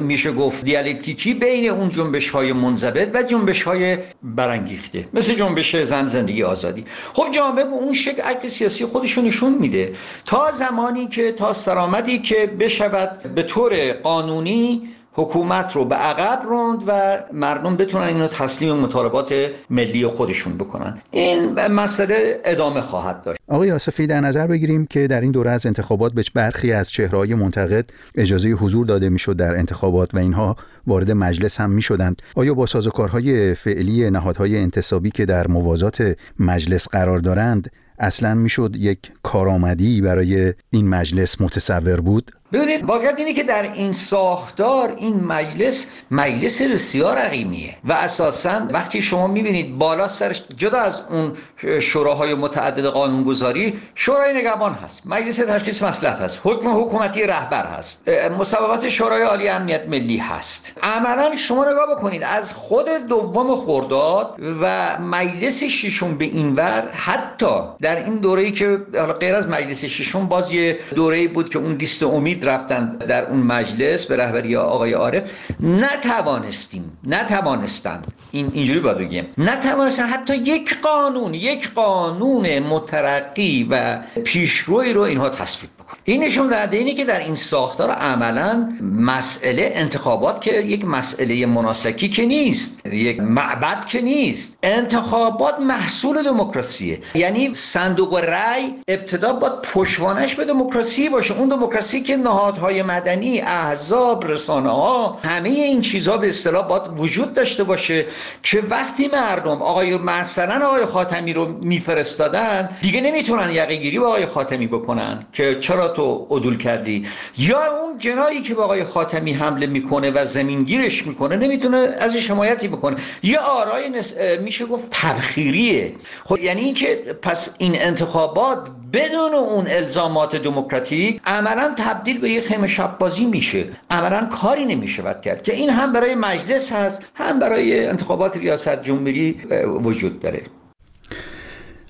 میشه 0.00 0.32
گفت 0.32 0.64
دیالکتیکی 0.64 1.34
بین 1.34 1.70
اون 1.70 1.88
جنبش 1.90 2.30
های 2.30 2.52
منضبط 2.52 3.08
و 3.14 3.22
جنبش 3.22 3.62
های 3.62 3.98
برانگیخته 4.22 5.08
مثل 5.14 5.34
جنبش 5.34 5.76
زن 5.76 6.08
زندگی 6.08 6.42
آزادی. 6.42 6.84
خب 7.12 7.26
جامعه 7.30 7.64
به 7.64 7.70
اون 7.70 7.94
شکل 7.94 8.22
عکس 8.22 8.46
سیاسی 8.46 8.84
خودشو 8.84 9.22
نشون 9.22 9.54
میده. 9.54 9.94
تا 10.24 10.52
زمانی 10.52 11.08
که 11.08 11.32
تا 11.32 11.52
سرآمدی 11.84 12.18
که 12.18 12.46
بشود 12.60 13.34
به 13.34 13.42
طور 13.42 13.92
قانونی 13.92 14.82
حکومت 15.12 15.76
رو 15.76 15.84
به 15.84 15.94
عقب 15.94 16.42
روند 16.48 16.82
و 16.86 17.18
مردم 17.32 17.76
بتونن 17.76 18.04
اینو 18.04 18.28
تسلیم 18.28 18.76
مطالبات 18.76 19.34
ملی 19.70 20.06
خودشون 20.06 20.58
بکنن. 20.58 20.98
این 21.10 21.66
مسئله 21.66 22.40
ادامه 22.44 22.80
خواهد 22.80 23.22
داشت. 23.22 23.38
آقای 23.48 23.72
آصفی 23.72 24.06
در 24.06 24.20
نظر 24.20 24.46
بگیریم 24.46 24.86
که 24.86 25.06
در 25.06 25.20
این 25.20 25.32
دوره 25.32 25.50
از 25.50 25.66
انتخابات 25.66 26.12
به 26.12 26.24
برخی 26.34 26.72
از 26.72 26.90
چهرهای 26.90 27.34
منتقد 27.34 27.90
اجازه 28.14 28.48
حضور 28.48 28.86
داده 28.86 29.08
می‌شد 29.08 29.36
در 29.36 29.56
انتخابات 29.56 30.14
و 30.14 30.18
اینها 30.18 30.56
وارد 30.86 31.10
مجلس 31.10 31.60
هم 31.60 31.70
می‌شدند. 31.70 32.22
آیا 32.36 32.54
با 32.54 32.66
سازوکارهای 32.66 33.54
فعلی 33.54 34.10
نهادهای 34.10 34.58
انتصابی 34.58 35.10
که 35.10 35.26
در 35.26 35.46
موازات 35.46 36.16
مجلس 36.38 36.88
قرار 36.88 37.18
دارند 37.18 37.70
اصلا 37.98 38.34
می‌شد 38.34 38.76
یک 38.76 39.12
کارآمدی 39.22 40.00
برای 40.00 40.54
این 40.70 40.88
مجلس 40.88 41.40
متصور 41.40 42.00
بود؟ 42.00 42.30
ببینید 42.52 42.84
واقعیت 42.84 43.14
اینه 43.18 43.32
که 43.34 43.42
در 43.42 43.62
این 43.62 43.92
ساختار 43.92 44.94
این 44.96 45.24
مجلس 45.24 45.90
مجلس 46.10 46.62
بسیار 46.62 47.18
عقیمیه 47.18 47.76
و 47.84 47.92
اساسا 47.92 48.68
وقتی 48.70 49.02
شما 49.02 49.26
می‌بینید 49.26 49.78
بالا 49.78 50.08
سرش 50.08 50.42
جدا 50.56 50.78
از 50.78 51.00
اون 51.10 51.36
شوراهای 51.80 52.34
متعدد 52.34 52.86
قانونگذاری 52.86 53.80
شورای 53.94 54.34
نگهبان 54.34 54.72
هست 54.72 55.02
مجلس 55.06 55.36
تشخیص 55.36 55.82
مصلحت 55.82 56.20
هست 56.20 56.40
حکم 56.44 56.80
حکومتی 56.80 57.22
رهبر 57.22 57.66
هست 57.66 58.08
مصوبات 58.38 58.88
شورای 58.88 59.22
عالی 59.22 59.48
امنیت 59.48 59.88
ملی 59.88 60.16
هست. 60.16 60.72
عملا 60.82 61.36
شما 61.36 61.64
نگاه 61.70 61.96
بکنید 61.96 62.22
از 62.22 62.54
خود 62.54 62.88
دوم 63.08 63.56
خرداد 63.56 64.36
و 64.62 64.96
مجلس 64.98 65.62
ششم 65.62 66.18
به 66.18 66.24
این 66.24 66.54
ور 66.54 66.88
حتی 66.92 67.60
در 67.80 68.04
این 68.04 68.14
دوره‌ای 68.14 68.52
که 68.52 68.80
غیر 69.20 69.34
از 69.34 69.48
مجلس 69.48 69.84
ششم 69.84 70.26
باز 70.26 70.52
یه 70.52 70.78
دوره‌ای 70.94 71.28
بود 71.28 71.48
که 71.48 71.58
اون 71.58 71.72
لیست 71.72 72.02
امید 72.02 72.43
رفتن 72.44 72.96
در 72.96 73.24
اون 73.24 73.40
مجلس 73.40 74.06
به 74.06 74.16
رهبری 74.16 74.56
آقای 74.56 74.92
عارف 74.92 75.22
نتوانستیم 75.60 76.98
نتوانستند 77.04 78.06
این 78.30 78.50
اینجوری 78.54 78.80
باید 78.80 78.98
بگیم. 78.98 79.26
نتوانستن. 79.38 80.06
حتی 80.06 80.36
یک 80.36 80.80
قانون 80.80 81.34
یک 81.34 81.74
قانون 81.74 82.58
مترقی 82.58 83.66
و 83.70 83.98
پیشروی 84.24 84.92
رو 84.92 85.00
اینها 85.00 85.28
تصویب 85.28 85.70
بکنه 85.84 85.98
این 86.04 86.24
نشون 86.24 86.48
دهنده 86.48 86.76
اینه 86.76 86.94
که 86.94 87.04
در 87.04 87.18
این 87.18 87.34
ساختار 87.34 87.90
عملا 87.90 88.78
مسئله 88.98 89.72
انتخابات 89.74 90.40
که 90.40 90.60
یک 90.60 90.84
مسئله 90.84 91.46
مناسکی 91.46 92.08
که 92.08 92.26
نیست 92.26 92.86
یک 92.86 93.20
معبد 93.20 93.84
که 93.84 94.00
نیست 94.00 94.58
انتخابات 94.62 95.60
محصول 95.60 96.22
دموکراسیه. 96.22 96.98
یعنی 97.14 97.54
صندوق 97.54 98.14
رأی 98.14 98.74
ابتدا 98.88 99.32
با 99.32 99.60
پشوانش 99.74 100.34
به 100.34 100.44
دموکراسی 100.44 101.08
باشه. 101.08 101.38
اون 101.38 101.48
دموکراسی 101.48 102.00
که 102.00 102.16
نهادهای 102.16 102.82
مدنی 102.82 103.40
احزاب 103.40 104.26
رسانه 104.26 104.70
ها 104.70 105.18
همه 105.24 105.48
این 105.48 105.80
چیزها 105.80 106.16
به 106.16 106.28
اصطلاح 106.28 106.68
باید 106.68 106.82
وجود 106.96 107.34
داشته 107.34 107.64
باشه 107.64 108.06
که 108.42 108.62
وقتی 108.70 109.08
مردم 109.08 109.62
آقای 109.62 109.98
مثلا 109.98 110.66
آقای 110.66 110.84
خاتمی 110.86 111.32
رو 111.32 111.46
میفرستادن 111.62 112.68
دیگه 112.82 113.00
نمی‌تونن 113.00 113.50
یقه 113.50 113.76
گیری 113.76 113.98
با 113.98 114.06
آقای 114.08 114.26
خاتمی 114.26 114.66
بکنن 114.66 115.26
که 115.32 115.54
چرا 115.74 115.88
تو 115.88 116.26
عدول 116.30 116.56
کردی؟ 116.56 117.06
یا 117.38 117.82
اون 117.82 117.98
جنایی 117.98 118.42
که 118.42 118.54
با 118.54 118.64
آقای 118.64 118.84
خاتمی 118.84 119.32
حمله 119.32 119.66
می‌کنه 119.66 120.10
و 120.10 120.24
زمینگیرش 120.24 121.06
می‌کنه 121.06 121.36
نمی‌تونه 121.36 121.76
ازش 121.76 122.30
حمایتی 122.30 122.68
بکنه. 122.68 122.96
یه 123.22 123.38
آرای 123.38 124.02
میشه 124.40 124.66
گفت 124.66 124.88
تبخیریه. 124.90 125.92
خب 126.24 126.38
یعنی 126.38 126.60
اینکه 126.60 127.16
پس 127.22 127.54
این 127.58 127.82
انتخابات 127.82 128.68
بدون 128.92 129.34
اون 129.34 129.66
الزامات 129.68 130.36
دموکراتیک 130.36 131.20
عملا 131.26 131.74
تبدیل 131.78 132.18
به 132.18 132.30
یه 132.30 132.40
خیمه 132.40 132.68
شب 132.68 132.98
بازی 132.98 133.24
میشه. 133.24 133.64
عملا 133.90 134.28
کاری 134.42 134.64
نمی‌شود 134.64 135.20
کرد 135.20 135.42
که 135.42 135.54
این 135.54 135.70
هم 135.70 135.92
برای 135.92 136.14
مجلس 136.14 136.72
هست 136.72 137.02
هم 137.14 137.38
برای 137.38 137.86
انتخابات 137.86 138.36
ریاست 138.36 138.82
جمهوری 138.82 139.36
وجود 139.82 140.20
داره. 140.20 140.42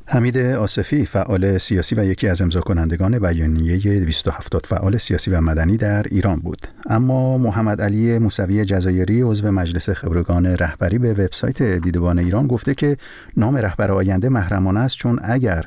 حمید 0.07 0.39
آصفی 0.39 1.07
فعال 1.07 1.59
سیاسی 1.59 1.95
و 1.95 2.05
یکی 2.05 2.29
از 2.29 2.43
امضا 2.43 2.61
کنندگان 2.61 3.19
بیانیه 3.19 3.77
270 3.77 4.67
فعال 4.67 4.99
سیاسی 4.99 5.31
و 5.31 5.41
مدنی 5.41 5.77
در 5.77 6.03
ایران 6.11 6.41
بود. 6.41 6.59
اما 6.87 7.39
محمد 7.39 7.81
علی 7.81 8.19
موسوی 8.19 8.65
جزایری 8.65 9.23
عضو 9.23 9.51
مجلس 9.51 9.91
خبرگان 9.91 10.47
رهبری 10.47 10.99
به 10.99 11.13
وبسایت 11.13 11.63
دیدبان 11.63 12.19
ایران 12.19 12.47
گفته 12.47 12.75
که 12.75 12.97
نام 13.37 13.57
رهبر 13.57 13.91
آینده 13.91 14.29
محرمانه 14.29 14.81
است 14.81 14.97
چون 14.97 15.21
اگر 15.23 15.65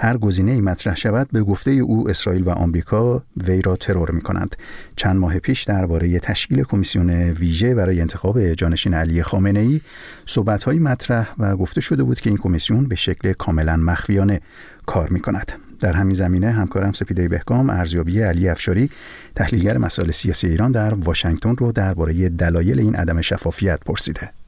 هر 0.00 0.16
گزینه 0.16 0.52
ای 0.52 0.60
مطرح 0.60 0.96
شود 0.96 1.28
به 1.32 1.42
گفته 1.42 1.70
او 1.70 2.10
اسرائیل 2.10 2.42
و 2.42 2.50
آمریکا 2.50 3.22
وی 3.36 3.62
را 3.62 3.76
ترور 3.76 4.10
می 4.10 4.20
کنند. 4.20 4.56
چند 4.96 5.16
ماه 5.16 5.38
پیش 5.38 5.64
درباره 5.64 6.18
تشکیل 6.18 6.64
کمیسیون 6.64 7.10
ویژه 7.10 7.74
برای 7.74 8.00
انتخاب 8.00 8.54
جانشین 8.54 8.94
علی 8.94 9.22
خامنه 9.22 9.60
ای 9.60 9.80
صحبت 10.26 10.68
مطرح 10.68 11.28
و 11.38 11.56
گفته 11.56 11.80
شده 11.80 12.02
بود 12.02 12.20
که 12.20 12.30
این 12.30 12.36
کمیسیون 12.38 12.84
به 12.84 12.94
شکل 12.94 13.32
کاملا 13.32 13.76
مخفیانه 13.76 14.40
کار 14.86 15.08
می 15.08 15.20
کند. 15.20 15.52
در 15.80 15.92
همین 15.92 16.14
زمینه 16.14 16.50
همکارم 16.50 16.92
سپیده 16.92 17.28
بهکام 17.28 17.70
ارزیابی 17.70 18.20
علی 18.20 18.48
افشاری 18.48 18.90
تحلیلگر 19.34 19.78
مسائل 19.78 20.10
سیاسی 20.10 20.46
ایران 20.46 20.72
در 20.72 20.94
واشنگتن 20.94 21.56
رو 21.56 21.72
درباره 21.72 22.28
دلایل 22.28 22.80
این 22.80 22.94
عدم 22.94 23.20
شفافیت 23.20 23.80
پرسیده. 23.86 24.43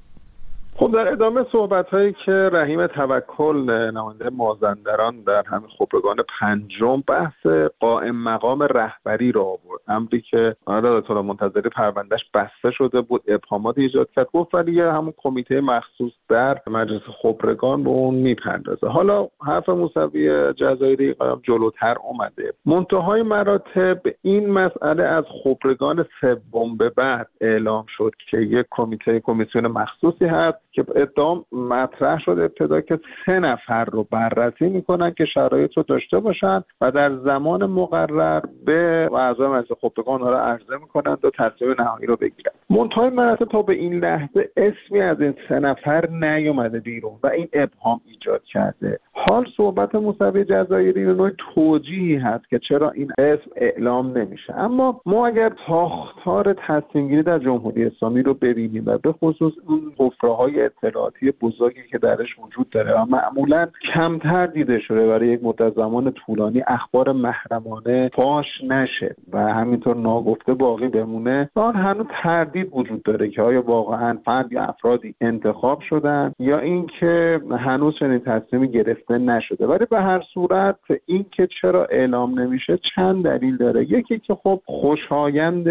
خب 0.78 0.92
در 0.92 1.12
ادامه 1.12 1.44
صحبت 1.52 1.88
هایی 1.88 2.12
که 2.24 2.32
رحیم 2.32 2.86
توکل 2.86 3.56
نماینده 3.94 4.30
مازندران 4.30 5.22
در 5.22 5.42
همین 5.46 5.68
خبرگان 5.78 6.16
پنجم 6.40 7.02
بحث 7.08 7.46
قائم 7.80 8.16
مقام 8.16 8.62
رهبری 8.62 9.32
را 9.32 9.42
آورد. 9.42 9.80
امری 9.88 10.20
که 10.20 10.56
آره 10.66 11.22
منتظری 11.22 11.68
پروندهش 11.68 12.20
بسته 12.34 12.70
شده 12.70 13.00
بود 13.00 13.22
ابهامات 13.28 13.78
ایجاد 13.78 14.10
کرد. 14.10 14.26
گفت 14.32 14.54
ولی 14.54 14.80
همون 14.80 15.14
کمیته 15.16 15.60
مخصوص 15.60 16.12
در 16.28 16.58
مجلس 16.66 17.02
خبرگان 17.22 17.84
به 17.84 17.90
اون 17.90 18.14
می‌پردازه. 18.14 18.86
حالا 18.88 19.28
حرف 19.46 19.68
موسوی 19.68 20.52
جزایری 20.52 21.14
جلوتر 21.42 21.96
اومده. 22.04 22.52
منتهای 22.66 23.22
مراتب 23.22 24.00
این 24.22 24.50
مسئله 24.50 25.04
از 25.04 25.24
خبرگان 25.44 26.06
سوم 26.20 26.76
به 26.76 26.88
بعد 26.88 27.28
اعلام 27.40 27.84
شد 27.96 28.12
که 28.30 28.38
یک 28.38 28.66
کمیته 28.70 29.20
کمیسیون 29.20 29.66
مخصوصی 29.66 30.24
هست. 30.24 30.65
که 30.76 30.84
ادام 30.96 31.44
مطرح 31.52 32.20
شد 32.20 32.30
ابتدا 32.30 32.80
که 32.80 33.00
سه 33.26 33.38
نفر 33.38 33.84
رو 33.84 34.06
بررسی 34.10 34.68
می‌کنن 34.68 35.10
که 35.10 35.24
شرایط 35.24 35.76
رو 35.76 35.82
داشته 35.82 36.18
باشن 36.18 36.64
و 36.80 36.90
در 36.90 37.16
زمان 37.16 37.66
مقرر 37.66 38.42
به 38.66 39.08
اعضای 39.14 39.48
مجلس 39.48 39.78
خبرگان 39.80 40.20
رو 40.20 40.26
عرضه 40.26 40.76
می‌کنند 40.80 41.24
و 41.24 41.30
تصمیم 41.30 41.74
نهایی 41.78 42.06
رو 42.06 42.16
بگیرن 42.16 42.52
منتهای 42.70 43.10
مراتب 43.10 43.44
تا 43.44 43.62
به 43.62 43.72
این 43.72 44.04
لحظه 44.04 44.50
اسمی 44.56 45.00
از 45.00 45.20
این 45.20 45.34
سه 45.48 45.58
نفر 45.58 46.08
نیومده 46.10 46.80
بیرون 46.80 47.12
و 47.22 47.26
این 47.26 47.48
ابهام 47.52 48.00
ایجاد 48.06 48.44
کرده. 48.44 48.98
حال 49.12 49.46
صحبت 49.56 49.94
موسوی 49.94 50.44
جزایری 50.44 51.04
نوع 51.04 51.30
توجیهی 51.54 52.16
هست 52.16 52.48
که 52.48 52.58
چرا 52.58 52.90
این 52.90 53.12
اسم 53.18 53.50
اعلام 53.56 54.18
نمیشه. 54.18 54.54
اما 54.58 55.00
ما 55.06 55.26
اگر 55.26 55.52
ساختار 55.66 56.52
تصمیم 56.52 57.22
در 57.22 57.38
جمهوری 57.38 57.84
اسلامی 57.84 58.22
رو 58.22 58.34
ببینیم 58.34 58.82
و 58.86 58.98
به 58.98 59.12
خصوص 59.12 59.52
اون 59.66 59.92
حفره 59.98 60.30
اطلاعاتی 60.66 61.31
بزرگی 61.31 61.81
که 61.90 61.98
درش 61.98 62.38
وجود 62.38 62.70
داره 62.70 63.00
و 63.00 63.05
معمولا 63.05 63.68
کمتر 63.94 64.46
دیده 64.46 64.79
شده 64.79 65.07
برای 65.07 65.29
یک 65.29 65.44
مدت 65.44 65.74
زمان 65.74 66.11
طولانی 66.11 66.62
اخبار 66.66 67.12
محرمانه 67.12 68.11
فاش 68.14 68.46
نشه 68.68 69.16
و 69.33 69.38
همینطور 69.38 69.96
ناگفته 69.96 70.55
باقی 70.55 70.88
بمونه 70.88 71.50
آن 71.55 71.76
هنوز 71.76 72.07
تردید 72.22 72.68
وجود 72.72 73.02
داره 73.02 73.29
که 73.29 73.42
آیا 73.42 73.62
واقعا 73.62 74.18
فرد 74.24 74.52
یا 74.52 74.62
افرادی 74.62 75.14
انتخاب 75.20 75.81
شدن 75.81 76.33
یا 76.38 76.59
اینکه 76.59 77.40
هنوز 77.59 77.94
چنین 77.98 78.18
تصمیمی 78.18 78.68
گرفته 78.68 79.18
نشده. 79.18 79.66
ولی 79.66 79.85
به 79.90 80.02
هر 80.02 80.22
صورت 80.35 80.76
اینکه 81.07 81.48
چرا 81.61 81.85
اعلام 81.85 82.40
نمیشه 82.40 82.79
چند 82.94 83.24
دلیل 83.24 83.57
داره. 83.57 83.92
یکی 83.92 84.18
که 84.18 84.35
خب 84.35 84.61
خوشایند 84.64 85.66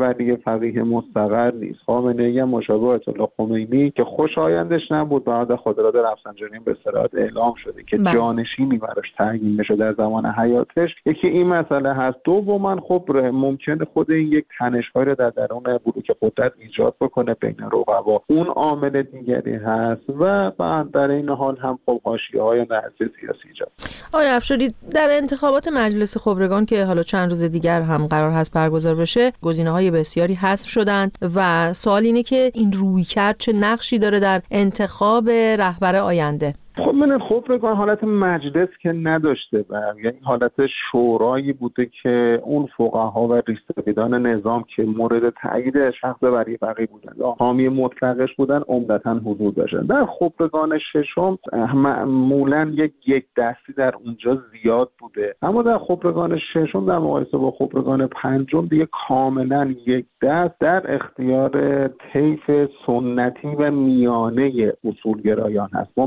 ولی 0.00 0.36
فقیه 0.36 0.82
مستقر 0.82 1.50
نیست. 1.50 1.78
خامنه 1.86 2.22
ای 2.22 2.44
مشابه 2.44 2.86
اطلاع 2.86 3.32
خمینی 3.36 3.90
که 3.90 4.04
خوشایندش 4.34 4.92
نبود. 4.92 5.24
بعد 5.24 5.54
خودراد 5.54 5.96
رفسنجانی 5.96 6.58
به 6.58 6.76
صراحت 6.84 7.14
اعلام 7.14 7.54
شده 7.64 7.82
که 7.82 7.96
بله. 7.96 8.12
جانشینی 8.12 8.78
براش 8.78 9.12
تعیین 9.18 9.56
بشه 9.56 9.76
در 9.76 9.92
زمان 9.92 10.26
حیاتش. 10.26 10.90
یکی 11.06 11.26
این 11.26 11.46
مسئله 11.46 11.94
هست. 11.94 12.16
دوما 12.24 12.80
خب 12.80 13.04
ممکنه 13.16 13.84
خود 13.84 14.10
این 14.10 14.32
یک 14.32 14.44
تنشهایی 14.58 15.06
رو 15.06 15.14
در 15.14 15.30
درون 15.30 15.62
بلوک 15.62 16.10
قدرت 16.22 16.52
ایجاد 16.58 16.94
بکنه 17.00 17.34
بین 17.34 17.56
رقبا. 17.72 18.22
اون 18.26 18.46
عامل 18.46 19.02
دیگری 19.02 19.54
هست 19.54 20.10
و 20.20 20.50
بعد 20.50 20.90
در 20.90 21.10
این 21.10 21.28
حال 21.28 21.56
هم 21.56 21.78
خب 21.86 22.00
حاشیه 22.04 22.42
های 22.42 22.66
سیاسی 22.98 23.48
ایجاد 23.48 23.72
آیا 24.14 24.36
افشاری 24.36 24.74
در 24.90 25.08
انتخابات 25.10 25.68
مجلس 25.68 26.16
خبرگان 26.16 26.66
که 26.66 26.84
حالا 26.84 27.02
چند 27.02 27.28
روز 27.30 27.44
دیگر 27.44 27.80
هم 27.80 28.06
قرار 28.06 28.30
هست 28.30 28.54
برگزار 28.54 28.94
بشه 28.94 29.32
گزینه 29.42 29.70
های 29.70 29.90
بسیاری 29.90 30.34
حذف 30.34 30.68
شدند 30.68 31.18
و 31.34 31.72
سوال 31.72 32.04
اینه 32.04 32.22
که 32.22 32.50
این 32.54 32.72
روی 32.72 33.04
کرد 33.04 33.36
چه 33.38 33.52
نقشی 33.52 33.98
داره 33.98 34.11
در 34.18 34.42
انتخاب 34.50 35.30
رهبر 35.30 35.96
آینده. 35.96 36.54
خب 36.76 36.94
من 36.94 37.18
خبرگان 37.18 37.76
حالت 37.76 38.04
مجلس 38.04 38.68
که 38.82 38.92
نداشته 38.92 39.64
و 39.70 39.80
یعنی 40.04 40.18
حالت 40.22 40.52
شورایی 40.90 41.52
بوده 41.52 41.90
که 42.02 42.40
اون 42.44 42.68
فقها 42.76 43.28
و 43.28 43.42
ریستویدان 43.46 44.26
نظام 44.26 44.64
که 44.76 44.82
مورد 44.82 45.34
تایید 45.42 45.90
شخص 45.90 46.24
بری 46.24 46.56
فقی 46.56 46.86
بودن 46.86 47.12
یا 47.18 47.36
حامی 47.38 47.68
مطلقش 47.68 48.34
بودن 48.36 48.62
عمدتا 48.68 49.14
حضور 49.14 49.52
داشتن. 49.52 49.86
در 49.86 50.06
خبرگان 50.18 50.78
ششم 50.78 51.38
معمولا 51.74 52.72
یک 52.74 52.92
یک 53.06 53.24
دستی 53.36 53.72
در 53.76 53.94
اونجا 54.04 54.42
زیاد 54.52 54.90
بوده. 54.98 55.34
اما 55.42 55.62
در 55.62 55.78
خبرگان 55.78 56.38
ششم 56.38 56.86
در 56.86 56.98
مقایسه 56.98 57.38
با 57.38 57.50
خبرگان 57.50 58.06
پنجم 58.06 58.66
دیگه 58.66 58.88
کاملا 59.08 59.74
یک 59.86 60.06
دست 60.22 60.54
در 60.60 60.94
اختیار 60.94 61.88
طیف 61.88 62.50
سنتی 62.86 63.48
و 63.58 63.70
میانه 63.70 64.72
اصولگرایان 64.84 65.68
هست. 65.74 65.90
با 65.94 66.06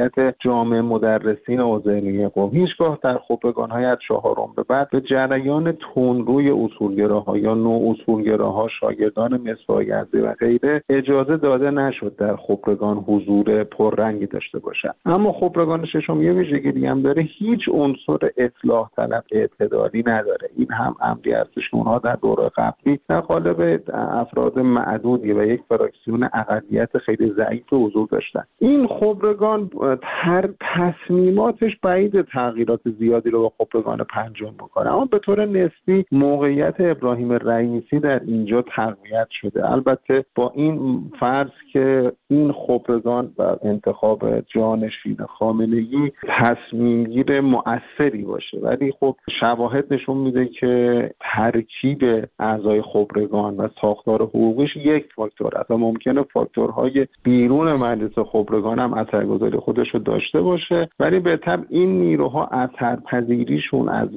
محوریت 0.00 0.34
جامعه 0.40 0.80
مدرسین 0.80 1.60
حوزه 1.60 1.90
علمی 1.90 2.26
قوم. 2.26 2.50
هیچگاه 2.50 2.98
در 3.02 3.18
خبرگان 3.18 3.70
های 3.70 3.84
از 3.84 3.98
چهارم 4.08 4.52
به 4.56 4.62
بعد 4.62 4.90
به 4.90 5.00
جریان 5.00 5.72
تونروی 5.72 6.50
اصولگراها 6.50 7.38
یا 7.38 7.54
نوع 7.54 7.90
اصولگراها 7.90 8.68
شاگردان 8.80 9.50
مصفای 9.50 9.90
و 9.90 10.34
غیره 10.40 10.82
اجازه 10.88 11.36
داده 11.36 11.70
نشد 11.70 12.16
در 12.16 12.36
خبرگان 12.36 12.96
حضور 12.96 13.64
پررنگی 13.64 14.26
داشته 14.26 14.58
باشد. 14.58 14.94
اما 15.06 15.32
خبرگان 15.32 15.86
ششم 15.86 16.22
یه 16.22 16.32
ویژگی 16.32 16.72
دیگه 16.72 16.90
هم 16.90 17.02
داره 17.02 17.22
هیچ 17.38 17.60
عنصر 17.72 18.30
اصلاح 18.36 18.90
طلب 18.96 19.24
اعتدالی 19.32 20.02
نداره. 20.06 20.50
این 20.56 20.72
هم 20.72 20.96
امری 21.00 21.30
که 21.54 21.60
اونها 21.72 21.98
در 21.98 22.16
دوره 22.16 22.50
قبلی 22.56 23.00
در 23.08 23.20
قالب 23.20 23.80
افراد 23.94 24.58
معدودی 24.58 25.32
و 25.32 25.46
یک 25.46 25.60
فراکسیون 25.68 26.30
اقلیت 26.32 26.98
خیلی 26.98 27.32
ضعیف 27.36 27.72
حضور 27.72 28.08
داشتن. 28.10 28.44
این 28.58 28.86
خبرگان 28.86 29.70
هر 30.02 30.48
تصمیماتش 30.60 31.76
بعید 31.82 32.22
تغییرات 32.22 32.80
زیادی 32.98 33.30
رو 33.30 33.42
به 33.42 33.64
خبرگان 33.64 34.04
پنجم 34.04 34.50
بکنه. 34.50 34.92
اما 34.92 35.04
به 35.04 35.18
طور 35.18 35.46
نسبی 35.46 36.04
موقعیت 36.12 36.74
ابراهیم 36.78 37.32
رئیسی 37.32 38.00
در 38.00 38.20
اینجا 38.24 38.62
تقویت 38.62 39.28
شده. 39.30 39.70
البته 39.70 40.24
با 40.34 40.52
این 40.54 41.00
فرض 41.20 41.50
که 41.72 42.12
این 42.28 42.52
خبرگان 42.52 43.32
و 43.38 43.56
انتخاب 43.62 44.40
جانشین 44.40 45.16
خامنگی 45.28 46.12
تصمیم 46.28 47.04
گیر 47.04 47.40
مؤثری 47.40 48.22
باشه. 48.22 48.58
ولی 48.58 48.92
خب 49.00 49.16
شواهد 49.40 49.84
نشون 49.90 50.16
میده 50.16 50.46
که 50.46 51.10
ترکیب 51.20 52.28
اعضای 52.38 52.82
خبرگان 52.82 53.56
و 53.56 53.68
ساختار 53.80 54.22
حقوقیش 54.22 54.76
یک 54.76 55.04
فاکتور 55.16 55.58
است 55.58 55.70
و 55.70 55.76
ممکنه 55.76 56.22
فاکتورهای 56.22 57.06
بیرون 57.22 57.72
مجلس 57.72 58.18
خبرگان 58.18 58.78
هم 58.78 58.94
اثرگذاری 58.94 59.58
خودش 59.80 59.94
رو 59.94 60.00
داشته 60.00 60.40
باشه 60.40 60.88
ولی 60.98 61.20
به 61.20 61.36
طب 61.36 61.64
این 61.68 62.00
نیروها 62.00 62.46
اثرپذیریشون 62.46 63.88
از 63.88 64.08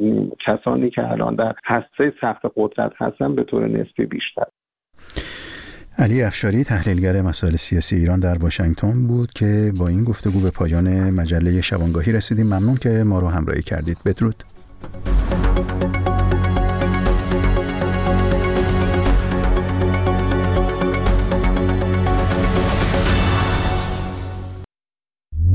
کسانی 0.45 0.89
که 0.89 1.12
الان 1.12 1.36
در 1.36 1.56
هسته 1.65 2.13
سخت 2.21 2.41
قدرت 2.56 2.91
هستن 2.97 3.36
به 3.36 3.43
طور 3.43 3.67
نسبی 3.67 4.06
بیشتر. 4.06 4.45
علی 5.97 6.23
افشاری 6.23 6.63
تحلیلگر 6.63 7.21
مسائل 7.21 7.56
سیاسی 7.56 7.95
ایران 7.95 8.19
در 8.19 8.38
واشنگتن 8.38 9.08
بود 9.08 9.30
که 9.34 9.71
با 9.80 9.88
این 9.88 10.04
گفتگو 10.04 10.39
به 10.39 10.52
پایان 10.56 11.10
مجله 11.19 11.62
شبانگاهی 11.62 12.12
رسیدیم. 12.12 12.45
ممنون 12.45 12.76
که 12.76 12.89
ما 13.06 13.19
رو 13.19 13.28
همراهی 13.28 13.62
کردید. 13.62 13.97
بدرود. 14.06 14.43